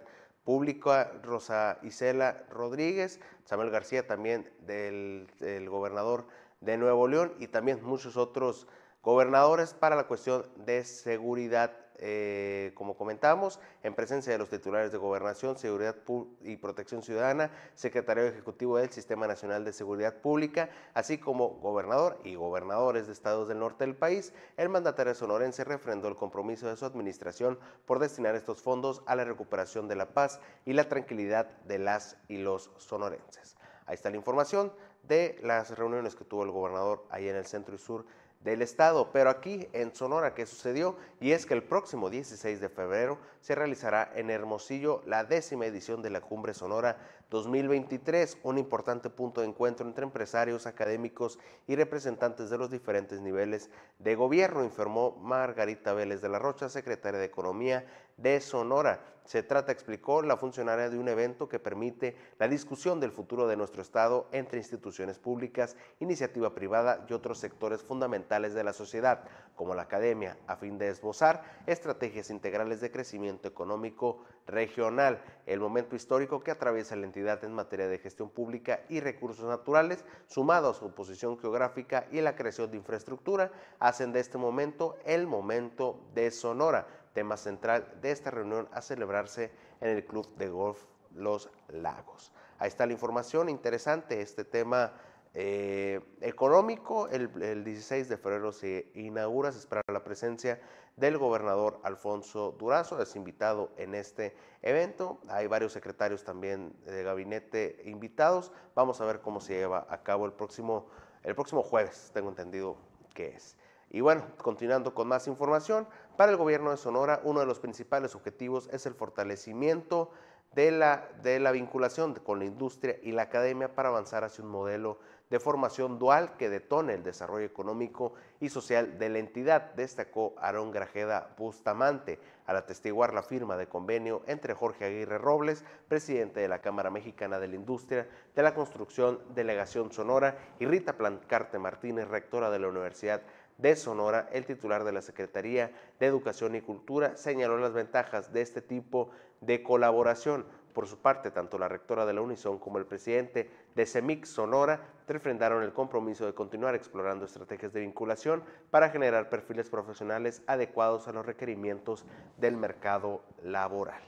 Pública, 0.50 1.12
Rosa 1.22 1.78
Isela 1.84 2.44
Rodríguez, 2.50 3.20
Samuel 3.46 3.70
García 3.70 4.08
también 4.08 4.52
del, 4.62 5.28
del, 5.40 5.70
gobernador 5.70 6.26
de 6.60 6.76
Nuevo 6.76 7.08
León 7.08 7.36
y 7.38 7.50
también 7.50 7.84
muchos 7.84 8.18
otros 8.18 8.66
gobernadores 9.04 9.76
para 9.76 9.96
la 9.96 10.08
cuestión 10.08 10.48
de 10.66 10.84
seguridad 10.86 11.72
eh, 12.02 12.72
como 12.76 12.96
comentamos, 12.96 13.60
en 13.84 13.94
presencia 13.94 14.32
de 14.32 14.40
los 14.40 14.50
titulares 14.50 14.92
de 14.92 14.98
Gobernación, 14.98 15.58
Seguridad 15.58 15.96
y 16.44 16.56
Protección 16.58 17.04
Ciudadana, 17.04 17.52
Secretario 17.76 18.24
Ejecutivo 18.26 18.78
del 18.78 18.90
Sistema 18.90 19.28
Nacional 19.28 19.66
de 19.66 19.74
Seguridad 19.74 20.16
Pública, 20.16 20.70
así 20.94 21.18
como 21.18 21.50
gobernador 21.50 22.18
y 22.24 22.36
gobernadores 22.36 23.08
de 23.08 23.14
estados 23.14 23.48
del 23.48 23.60
norte 23.60 23.86
del 23.86 23.96
país, 23.96 24.34
el 24.58 24.70
mandatario 24.70 25.14
sonorense 25.14 25.64
refrendó 25.64 26.08
el 26.08 26.16
compromiso 26.16 26.68
de 26.68 26.78
su 26.78 26.86
administración 26.86 27.60
por 27.86 28.00
destinar 28.00 28.36
estos 28.36 28.62
fondos 28.62 29.04
a 29.06 29.16
la 29.16 29.26
recuperación 29.26 29.88
de 29.88 29.96
la 29.96 30.14
paz 30.14 30.40
y 30.66 30.74
la 30.74 30.88
tranquilidad 30.88 31.48
de 31.66 31.80
las 31.80 32.18
y 32.28 32.38
los 32.38 32.72
sonorenses. 32.78 33.58
Ahí 33.86 33.96
está 33.96 34.10
la 34.10 34.18
información 34.18 34.72
de 35.04 35.40
las 35.42 35.76
reuniones 35.78 36.16
que 36.16 36.24
tuvo 36.24 36.44
el 36.44 36.52
gobernador 36.52 37.06
ahí 37.10 37.28
en 37.28 37.36
el 37.36 37.46
centro 37.46 37.76
y 37.76 37.80
sur 37.80 38.06
del 38.39 38.62
estado. 38.62 39.12
Pero 39.12 39.30
aquí 39.30 39.67
en 39.73 39.93
Sonora, 39.93 40.34
¿qué 40.34 40.45
sucedió? 40.45 40.95
Y 41.19 41.32
es 41.32 41.45
que 41.45 41.54
el 41.54 41.63
próximo 41.63 42.10
16 42.10 42.62
de 42.62 42.69
febrero 42.69 43.19
se 43.41 43.56
realizará 43.56 44.12
en 44.15 44.30
Hermosillo 44.30 45.02
la 45.06 45.23
décima 45.23 45.65
edición 45.65 46.02
de 46.02 46.10
la 46.10 46.21
Cumbre 46.21 46.54
Sonora 46.54 46.97
2023, 47.30 48.39
un 48.44 48.58
importante 48.58 49.10
punto 49.10 49.42
de 49.42 49.48
encuentro 49.48 49.86
entre 49.86 50.04
empresarios, 50.04 50.65
académicos 50.65 51.38
y 51.68 51.76
representantes 51.76 52.50
de 52.50 52.58
los 52.58 52.72
diferentes 52.72 53.22
niveles 53.22 53.70
de 54.00 54.15
gobierno, 54.15 54.63
informó 54.63 55.15
Margarita 55.22 55.94
Vélez 55.94 56.22
de 56.22 56.30
la 56.30 56.39
Rocha, 56.39 56.70
secretaria 56.70 57.20
de 57.20 57.26
Economía 57.26 57.86
de 58.18 58.42
Sonora. 58.42 59.02
Se 59.30 59.44
trata, 59.44 59.72
explicó 59.72 60.24
la 60.24 60.38
funcionaria, 60.38 60.89
de 60.89 60.98
un 60.98 61.08
evento 61.08 61.48
que 61.48 61.60
permite 61.60 62.15
la 62.39 62.48
discusión 62.48 63.00
del 63.00 63.12
futuro 63.12 63.48
de 63.48 63.58
nuestro 63.58 63.84
Estado 63.84 64.28
entre 64.32 64.58
instituciones 64.58 65.20
públicas, 65.20 65.78
iniciativa 66.00 66.56
privada 66.56 67.06
y 67.08 67.13
otros 67.13 67.38
sectores 67.38 67.84
fundamentales 67.84 68.56
de 68.56 68.63
la 68.63 68.74
sociedad, 68.74 69.24
como 69.56 69.76
la 69.76 69.84
academia, 69.84 70.36
a 70.48 70.56
fin 70.56 70.80
de 70.80 70.89
esbozar 70.89 71.44
estrategias 71.68 72.32
integrales 72.32 72.82
de 72.82 72.89
crecimiento 72.89 73.48
económico 73.48 74.24
regional. 74.50 75.22
El 75.46 75.60
momento 75.60 75.96
histórico 75.96 76.42
que 76.42 76.52
atraviesa 76.52 76.96
la 76.96 77.06
entidad 77.06 77.44
en 77.44 77.54
materia 77.54 77.88
de 77.88 78.00
gestión 78.00 78.30
pública 78.30 78.82
y 78.90 79.00
recursos 79.00 79.46
naturales, 79.46 80.06
sumado 80.28 80.72
a 80.72 80.74
su 80.74 80.94
posición 80.94 81.40
geográfica 81.40 82.08
y 82.12 82.22
la 82.22 82.36
creación 82.36 82.72
de 82.72 82.78
infraestructura, 82.78 83.52
hacen 83.80 84.12
de 84.12 84.20
este 84.20 84.38
momento 84.38 84.98
el 85.06 85.28
momento 85.28 86.00
de 86.14 86.32
Sonora 86.32 86.88
tema 87.14 87.38
central 87.38 88.00
de 88.02 88.12
esta 88.12 88.32
reunión 88.32 88.70
a 88.72 88.82
celebrarse 88.82 89.52
en 89.82 89.90
el 89.90 90.06
Club 90.06 90.28
de 90.38 90.50
Golf 90.50 90.80
Los 91.16 91.50
Lagos. 91.68 92.32
Ahí 92.60 92.68
está 92.68 92.86
la 92.86 92.94
información 92.94 93.50
interesante, 93.50 94.22
este 94.22 94.44
tema 94.44 94.94
eh, 95.34 96.02
económico. 96.22 97.08
El, 97.08 97.63
16 97.63 98.10
de 98.10 98.18
febrero 98.18 98.52
se 98.52 98.92
inaugura, 98.96 99.52
se 99.52 99.60
espera 99.60 99.82
la 99.88 100.04
presencia 100.04 100.60
del 100.96 101.18
gobernador 101.18 101.80
Alfonso 101.84 102.56
Durazo, 102.60 103.02
es 103.02 103.15
invitado 103.15 103.72
en 103.78 103.96
este 103.96 104.36
evento. 104.62 105.20
Hay 105.30 105.48
varios 105.48 105.72
secretarios 105.72 106.24
también 106.24 106.74
de 106.86 107.04
gabinete 107.04 107.82
invitados. 107.86 108.52
Vamos 108.76 109.00
a 109.02 109.06
ver 109.06 109.22
cómo 109.22 109.39
se 109.39 109.54
lleva 109.54 109.88
a 109.89 110.04
cabo 110.04 110.26
el 110.26 110.34
próximo, 110.34 110.88
el 111.24 111.36
próximo 111.36 111.63
jueves, 111.63 112.12
tengo 112.13 112.30
entendido 112.30 112.78
que 113.13 113.30
es. 113.30 113.56
Y 113.92 114.02
bueno, 114.02 114.24
continuando 114.38 114.94
con 114.94 115.08
más 115.08 115.28
información, 115.28 115.88
para 116.15 116.32
el 116.32 116.38
gobierno 116.38 116.70
de 116.72 116.78
Sonora 116.78 117.22
uno 117.24 117.39
de 117.39 117.46
los 117.46 117.60
principales 117.60 118.13
objetivos 118.13 118.70
es 118.72 118.86
el 118.86 118.94
fortalecimiento 118.94 120.12
de 120.54 120.72
la, 120.72 121.08
de 121.22 121.40
la 121.40 121.52
vinculación 121.52 122.16
con 122.16 122.40
la 122.40 122.46
industria 122.46 122.98
y 123.04 123.12
la 123.12 123.24
academia 123.24 123.76
para 123.76 123.90
avanzar 123.90 124.24
hacia 124.24 124.44
un 124.44 124.50
modelo 124.50 125.00
de 125.30 125.40
formación 125.40 126.00
dual 126.00 126.38
que 126.38 126.50
detone 126.50 126.96
el 126.96 127.04
desarrollo 127.04 127.46
económico 127.46 128.14
y 128.40 128.50
social 128.50 128.98
de 128.98 129.10
la 129.10 129.20
entidad, 129.20 129.74
destacó 129.76 130.34
Aarón 130.40 130.72
Grajeda 130.72 131.36
Bustamante 131.38 132.20
al 132.48 132.58
atestiguar 132.58 133.14
la 133.14 133.22
firma 133.22 133.56
de 133.56 133.68
convenio 133.68 134.24
entre 134.26 134.56
Jorge 134.56 134.86
Aguirre 134.86 135.20
Robles, 135.20 135.64
presidente 135.88 136.40
de 136.40 136.48
la 136.48 136.62
Cámara 136.62 136.90
Mexicana 136.90 137.40
de 137.40 137.48
la 137.48 137.56
Industria 137.56 138.08
de 138.36 138.42
la 138.42 138.56
Construcción 138.56 139.20
Delegación 139.36 139.92
Sonora, 139.92 140.36
y 140.60 140.66
Rita 140.66 140.98
Plancarte 140.98 141.60
Martínez, 141.60 142.08
rectora 142.08 142.50
de 142.50 142.58
la 142.58 142.70
Universidad 142.70 143.22
de 143.60 143.76
Sonora, 143.76 144.30
el 144.32 144.45
titular 144.45 144.84
de 144.84 144.93
la 144.93 145.02
Secretaría 145.02 145.72
de 146.00 146.06
Educación 146.06 146.56
y 146.56 146.62
Cultura 146.62 147.15
señaló 147.17 147.58
las 147.58 147.74
ventajas 147.74 148.34
de 148.34 148.41
este 148.41 148.62
tipo 148.62 149.12
de 149.41 149.62
colaboración. 149.62 150.45
Por 150.74 150.88
su 150.88 151.00
parte, 151.00 151.30
tanto 151.30 151.58
la 151.58 151.67
rectora 151.67 152.06
de 152.06 152.13
la 152.13 152.22
Unison 152.22 152.58
como 152.58 152.78
el 152.78 152.86
presidente 152.86 153.50
de 153.76 153.86
CEMIC 153.86 154.26
Sonora 154.26 154.82
refrendaron 155.08 155.63
el 155.63 155.74
compromiso 155.74 156.26
de 156.26 156.34
continuar 156.34 156.74
explorando 156.74 157.26
estrategias 157.26 157.74
de 157.74 157.82
vinculación 157.82 158.43
para 158.72 158.89
generar 158.89 159.30
perfiles 159.30 159.69
profesionales 159.69 160.41
adecuados 160.48 161.08
a 161.08 161.12
los 161.12 161.26
requerimientos 161.26 162.06
del 162.38 162.56
mercado 162.56 163.22
laboral. 163.43 164.02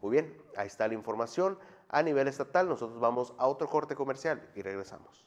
Muy 0.00 0.12
bien, 0.12 0.34
ahí 0.56 0.68
está 0.68 0.88
la 0.88 0.94
información. 0.94 1.58
A 1.88 2.02
nivel 2.02 2.28
estatal, 2.28 2.68
nosotros 2.68 2.98
vamos 2.98 3.34
a 3.36 3.46
otro 3.46 3.68
corte 3.68 3.94
comercial 3.94 4.42
y 4.54 4.62
regresamos. 4.62 5.26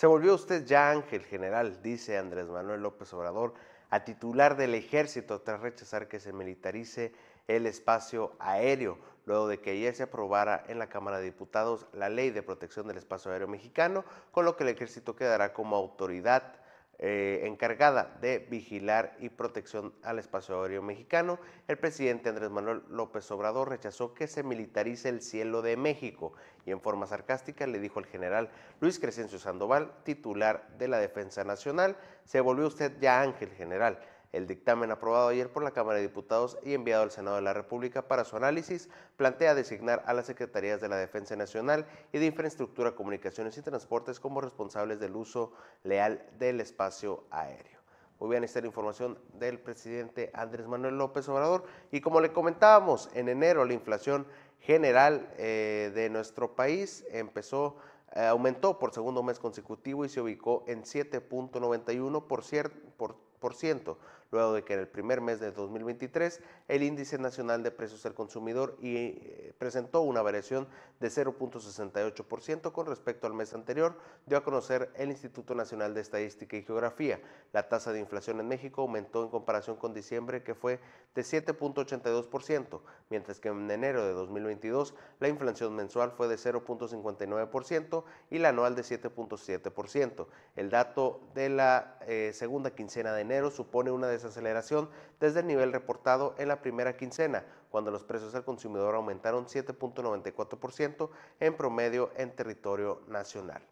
Se 0.00 0.06
volvió 0.06 0.34
usted 0.34 0.64
ya 0.64 0.90
ángel 0.90 1.26
general, 1.26 1.82
dice 1.82 2.16
Andrés 2.16 2.48
Manuel 2.48 2.80
López 2.80 3.12
Obrador, 3.12 3.52
a 3.90 4.02
titular 4.02 4.56
del 4.56 4.74
ejército 4.74 5.42
tras 5.42 5.60
rechazar 5.60 6.08
que 6.08 6.20
se 6.20 6.32
militarice 6.32 7.12
el 7.48 7.66
espacio 7.66 8.32
aéreo, 8.38 8.96
luego 9.26 9.46
de 9.46 9.60
que 9.60 9.72
ayer 9.72 9.94
se 9.94 10.04
aprobara 10.04 10.64
en 10.68 10.78
la 10.78 10.88
Cámara 10.88 11.18
de 11.18 11.26
Diputados 11.26 11.86
la 11.92 12.08
ley 12.08 12.30
de 12.30 12.42
protección 12.42 12.88
del 12.88 12.96
espacio 12.96 13.30
aéreo 13.30 13.46
mexicano, 13.46 14.06
con 14.32 14.46
lo 14.46 14.56
que 14.56 14.62
el 14.62 14.70
ejército 14.70 15.14
quedará 15.14 15.52
como 15.52 15.76
autoridad 15.76 16.54
eh, 17.02 17.46
encargada 17.46 18.18
de 18.20 18.40
vigilar 18.50 19.16
y 19.20 19.30
protección 19.30 19.94
al 20.02 20.18
espacio 20.18 20.62
aéreo 20.62 20.82
mexicano, 20.82 21.38
el 21.66 21.78
presidente 21.78 22.28
Andrés 22.28 22.50
Manuel 22.50 22.82
López 22.90 23.30
Obrador 23.30 23.70
rechazó 23.70 24.12
que 24.12 24.26
se 24.26 24.42
militarice 24.42 25.08
el 25.08 25.22
cielo 25.22 25.62
de 25.62 25.78
México 25.78 26.34
y 26.66 26.72
en 26.72 26.82
forma 26.82 27.06
sarcástica 27.06 27.66
le 27.66 27.80
dijo 27.80 28.00
al 28.00 28.04
general 28.04 28.50
Luis 28.80 28.98
Crescencio 28.98 29.38
Sandoval, 29.38 29.92
titular 30.04 30.68
de 30.76 30.88
la 30.88 30.98
Defensa 30.98 31.42
Nacional, 31.42 31.96
se 32.24 32.42
volvió 32.42 32.66
usted 32.66 32.92
ya 33.00 33.22
ángel 33.22 33.48
general. 33.52 33.98
El 34.32 34.46
dictamen 34.46 34.92
aprobado 34.92 35.28
ayer 35.28 35.50
por 35.50 35.64
la 35.64 35.72
Cámara 35.72 35.96
de 35.96 36.06
Diputados 36.06 36.56
y 36.62 36.74
enviado 36.74 37.02
al 37.02 37.10
Senado 37.10 37.36
de 37.36 37.42
la 37.42 37.52
República 37.52 38.06
para 38.06 38.24
su 38.24 38.36
análisis 38.36 38.88
plantea 39.16 39.56
designar 39.56 40.04
a 40.06 40.14
las 40.14 40.26
Secretarías 40.26 40.80
de 40.80 40.88
la 40.88 40.96
Defensa 40.96 41.34
Nacional 41.34 41.86
y 42.12 42.18
de 42.18 42.26
Infraestructura, 42.26 42.94
Comunicaciones 42.94 43.58
y 43.58 43.62
Transportes 43.62 44.20
como 44.20 44.40
responsables 44.40 45.00
del 45.00 45.16
uso 45.16 45.52
leal 45.82 46.24
del 46.38 46.60
espacio 46.60 47.24
aéreo. 47.30 47.80
Muy 48.20 48.30
bien, 48.30 48.44
esta 48.44 48.60
es 48.60 48.64
la 48.64 48.68
información 48.68 49.18
del 49.34 49.58
presidente 49.58 50.30
Andrés 50.34 50.68
Manuel 50.68 50.96
López 50.96 51.28
Obrador. 51.28 51.64
Y 51.90 52.00
como 52.00 52.20
le 52.20 52.32
comentábamos, 52.32 53.08
en 53.14 53.28
enero 53.28 53.64
la 53.64 53.72
inflación 53.72 54.26
general 54.60 55.28
eh, 55.38 55.90
de 55.94 56.08
nuestro 56.10 56.54
país 56.54 57.04
empezó 57.10 57.76
eh, 58.14 58.26
aumentó 58.26 58.78
por 58.78 58.92
segundo 58.92 59.22
mes 59.22 59.38
consecutivo 59.38 60.04
y 60.04 60.08
se 60.08 60.20
ubicó 60.20 60.64
en 60.66 60.82
7.91%, 60.82 62.70
por, 62.96 63.14
por 63.38 63.54
ciento, 63.54 63.98
luego 64.30 64.54
de 64.54 64.64
que 64.64 64.74
en 64.74 64.80
el 64.80 64.88
primer 64.88 65.20
mes 65.20 65.40
de 65.40 65.52
2023 65.52 66.40
el 66.68 66.82
índice 66.82 67.18
nacional 67.18 67.62
de 67.62 67.70
precios 67.70 68.04
al 68.06 68.14
consumidor 68.14 68.76
y, 68.80 68.96
eh, 68.96 69.54
presentó 69.58 70.02
una 70.02 70.22
variación 70.22 70.68
de 71.00 71.08
0.68% 71.08 72.72
con 72.72 72.86
respecto 72.86 73.26
al 73.26 73.34
mes 73.34 73.54
anterior, 73.54 73.96
dio 74.26 74.38
a 74.38 74.44
conocer 74.44 74.90
el 74.94 75.10
Instituto 75.10 75.54
Nacional 75.54 75.94
de 75.94 76.00
Estadística 76.00 76.56
y 76.56 76.62
Geografía. 76.62 77.20
La 77.52 77.68
tasa 77.68 77.92
de 77.92 78.00
inflación 78.00 78.40
en 78.40 78.48
México 78.48 78.82
aumentó 78.82 79.22
en 79.22 79.30
comparación 79.30 79.76
con 79.76 79.94
diciembre, 79.94 80.42
que 80.42 80.54
fue 80.54 80.80
de 81.14 81.22
7.82%, 81.22 82.80
mientras 83.08 83.40
que 83.40 83.48
en 83.48 83.70
enero 83.70 84.04
de 84.04 84.12
2022 84.12 84.94
la 85.18 85.28
inflación 85.28 85.74
mensual 85.74 86.12
fue 86.12 86.28
de 86.28 86.36
0.59% 86.36 88.04
y 88.30 88.38
la 88.38 88.50
anual 88.50 88.74
de 88.74 88.82
7.7%. 88.82 90.26
El 90.56 90.70
dato 90.70 91.20
de 91.34 91.48
la 91.48 91.98
eh, 92.06 92.32
segunda 92.34 92.70
quincena 92.74 93.12
de 93.12 93.22
enero 93.22 93.50
supone 93.50 93.90
una 93.90 94.08
desaceleración 94.22 94.88
desde 95.18 95.40
el 95.40 95.46
nivel 95.46 95.72
reportado 95.72 96.34
en 96.38 96.48
la 96.48 96.60
primera 96.60 96.96
quincena, 96.96 97.44
cuando 97.70 97.90
los 97.90 98.04
precios 98.04 98.34
al 98.34 98.44
consumidor 98.44 98.94
aumentaron 98.94 99.46
7.94% 99.46 101.10
en 101.40 101.56
promedio 101.56 102.10
en 102.16 102.34
territorio 102.34 103.02
nacional. 103.08 103.62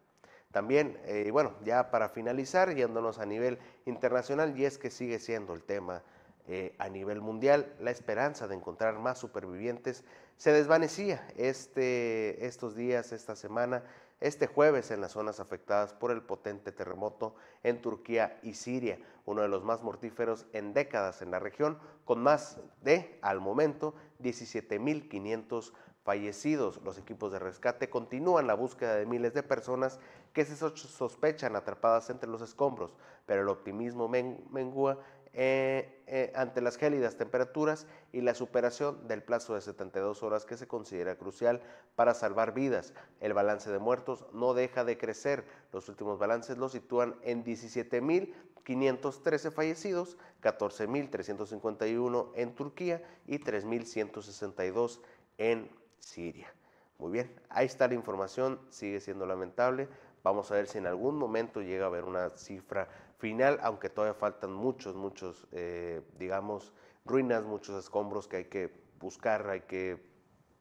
También, 0.51 0.99
eh, 1.05 1.29
bueno, 1.31 1.53
ya 1.63 1.91
para 1.91 2.09
finalizar, 2.09 2.75
yéndonos 2.75 3.19
a 3.19 3.27
nivel 3.27 3.59
internacional, 3.85 4.59
y 4.59 4.65
es 4.65 4.79
que 4.79 4.91
sigue 4.91 5.19
siendo 5.19 5.53
el 5.53 5.63
tema 5.63 6.03
eh, 6.47 6.75
a 6.79 6.89
nivel 6.89 7.21
mundial, 7.21 7.75
la 7.79 7.91
esperanza 7.91 8.49
de 8.49 8.55
encontrar 8.55 8.99
más 8.99 9.19
supervivientes 9.19 10.05
se 10.39 10.53
desvanecía 10.53 11.27
este, 11.37 12.47
estos 12.47 12.75
días, 12.75 13.13
esta 13.13 13.37
semana, 13.37 13.83
este 14.20 14.46
jueves 14.46 14.90
en 14.90 15.00
las 15.00 15.12
zonas 15.12 15.40
afectadas 15.40 15.92
por 15.92 16.11
el 16.11 16.22
potente 16.22 16.72
terremoto 16.72 17.35
en 17.62 17.81
Turquía 17.81 18.38
y 18.42 18.54
Siria, 18.54 18.98
uno 19.24 19.42
de 19.42 19.48
los 19.48 19.62
más 19.62 19.83
mortíferos 19.83 20.46
en 20.52 20.74
décadas 20.74 21.22
en 21.22 21.31
la 21.31 21.38
región, 21.38 21.78
con 22.04 22.22
más 22.22 22.59
de, 22.83 23.18
al 23.22 23.40
momento, 23.40 23.94
17.500 24.20 25.72
fallecidos. 26.02 26.81
Los 26.85 26.96
equipos 26.96 27.33
de 27.33 27.38
rescate 27.38 27.90
continúan 27.90 28.46
la 28.46 28.54
búsqueda 28.54 28.96
de 28.96 29.04
miles 29.04 29.35
de 29.35 29.42
personas 29.42 30.00
que 30.33 30.44
se 30.44 30.57
sospechan 30.57 31.54
atrapadas 31.54 32.11
entre 32.11 32.31
los 32.31 32.40
escombros, 32.40 32.96
pero 33.26 33.42
el 33.42 33.48
optimismo 33.48 34.09
mengua 34.09 34.98
eh, 35.35 36.03
eh, 36.07 36.33
ante 36.35 36.61
las 36.61 36.77
gélidas 36.77 37.17
temperaturas 37.17 37.87
y 38.12 38.21
la 38.23 38.35
superación 38.35 39.07
del 39.07 39.23
plazo 39.23 39.55
de 39.55 39.61
72 39.61 40.23
horas 40.23 40.45
que 40.45 40.57
se 40.57 40.67
considera 40.67 41.17
crucial 41.17 41.61
para 41.97 42.14
salvar 42.14 42.55
vidas. 42.55 42.95
El 43.21 43.35
balance 43.35 43.71
de 43.71 43.79
muertos 43.79 44.25
no 44.33 44.55
deja 44.55 44.85
de 44.85 44.97
crecer. 44.97 45.45
Los 45.73 45.88
últimos 45.88 46.19
balances 46.19 46.59
lo 46.59 46.69
sitúan 46.69 47.17
en 47.23 47.45
17.513 47.45 49.53
fallecidos, 49.53 50.17
14.351 50.43 52.33
en 52.35 52.55
Turquía 52.55 53.03
y 53.27 53.38
3.162 53.38 55.01
en 55.37 55.71
Siria. 55.99 56.53
Muy 56.99 57.12
bien, 57.12 57.33
ahí 57.49 57.67
está 57.67 57.87
la 57.87 57.95
información, 57.95 58.59
sigue 58.71 59.01
siendo 59.01 59.25
lamentable. 59.25 59.88
Vamos 60.25 60.51
a 60.51 60.55
ver 60.55 60.67
si 60.67 60.79
en 60.79 60.87
algún 60.87 61.17
momento 61.17 61.62
llega 61.62 61.85
a 61.85 61.87
haber 61.87 62.05
una 62.05 62.31
cifra 62.31 62.88
final, 63.18 63.59
aunque 63.62 63.90
todavía 63.90 64.14
faltan 64.14 64.52
muchos, 64.52 64.94
muchos, 64.94 65.46
eh, 65.52 66.02
digamos, 66.18 66.72
ruinas, 67.04 67.44
muchos 67.44 67.78
escombros 67.78 68.28
que 68.28 68.37
hay 68.37 68.44
que 68.44 68.72
buscar, 68.98 69.48
hay 69.50 69.62
que, 69.62 70.02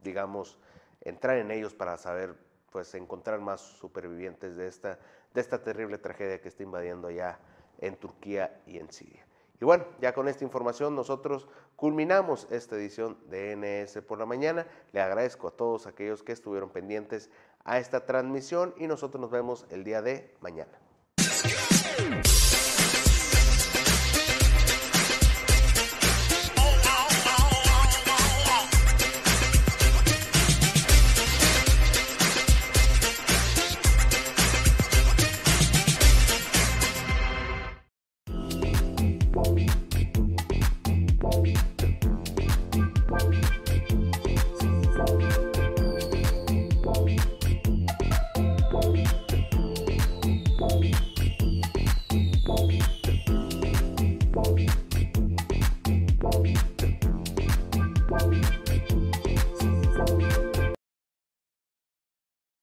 digamos, 0.04 0.60
entrar 1.02 1.38
en 1.38 1.52
ellos 1.52 1.74
para 1.74 1.98
saber, 1.98 2.36
pues, 2.72 2.94
encontrar 2.96 3.40
más 3.40 3.62
supervivientes 3.62 4.58
de 4.58 4.68
esta, 4.68 5.00
de 5.34 5.42
esta 5.42 5.62
terrible 5.62 5.98
tragedia 5.98 6.42
que 6.42 6.48
está 6.48 6.64
invadiendo 6.64 7.08
allá 7.08 7.40
en 7.80 7.96
Turquía 7.96 8.62
y 8.66 8.78
en 8.78 8.92
Siria. 8.92 9.26
Y 9.60 9.66
bueno, 9.66 9.86
ya 10.00 10.14
con 10.14 10.28
esta 10.28 10.44
información 10.44 10.96
nosotros 10.96 11.48
culminamos 11.76 12.48
esta 12.52 12.76
edición 12.76 13.18
de 13.28 13.56
NS 13.56 14.02
por 14.04 14.20
la 14.20 14.26
mañana. 14.26 14.68
Le 14.92 15.02
agradezco 15.02 15.48
a 15.48 15.52
todos 15.52 15.88
aquellos 15.88 16.22
que 16.22 16.32
estuvieron 16.32 16.70
pendientes 16.70 17.32
a 17.64 17.80
esta 17.80 18.06
transmisión 18.06 18.76
y 18.78 18.88
nosotros 18.88 19.20
nos 19.20 19.32
vemos 19.32 19.66
el 19.72 19.84
día 19.84 20.02
de 20.02 20.36
mañana. 20.42 20.80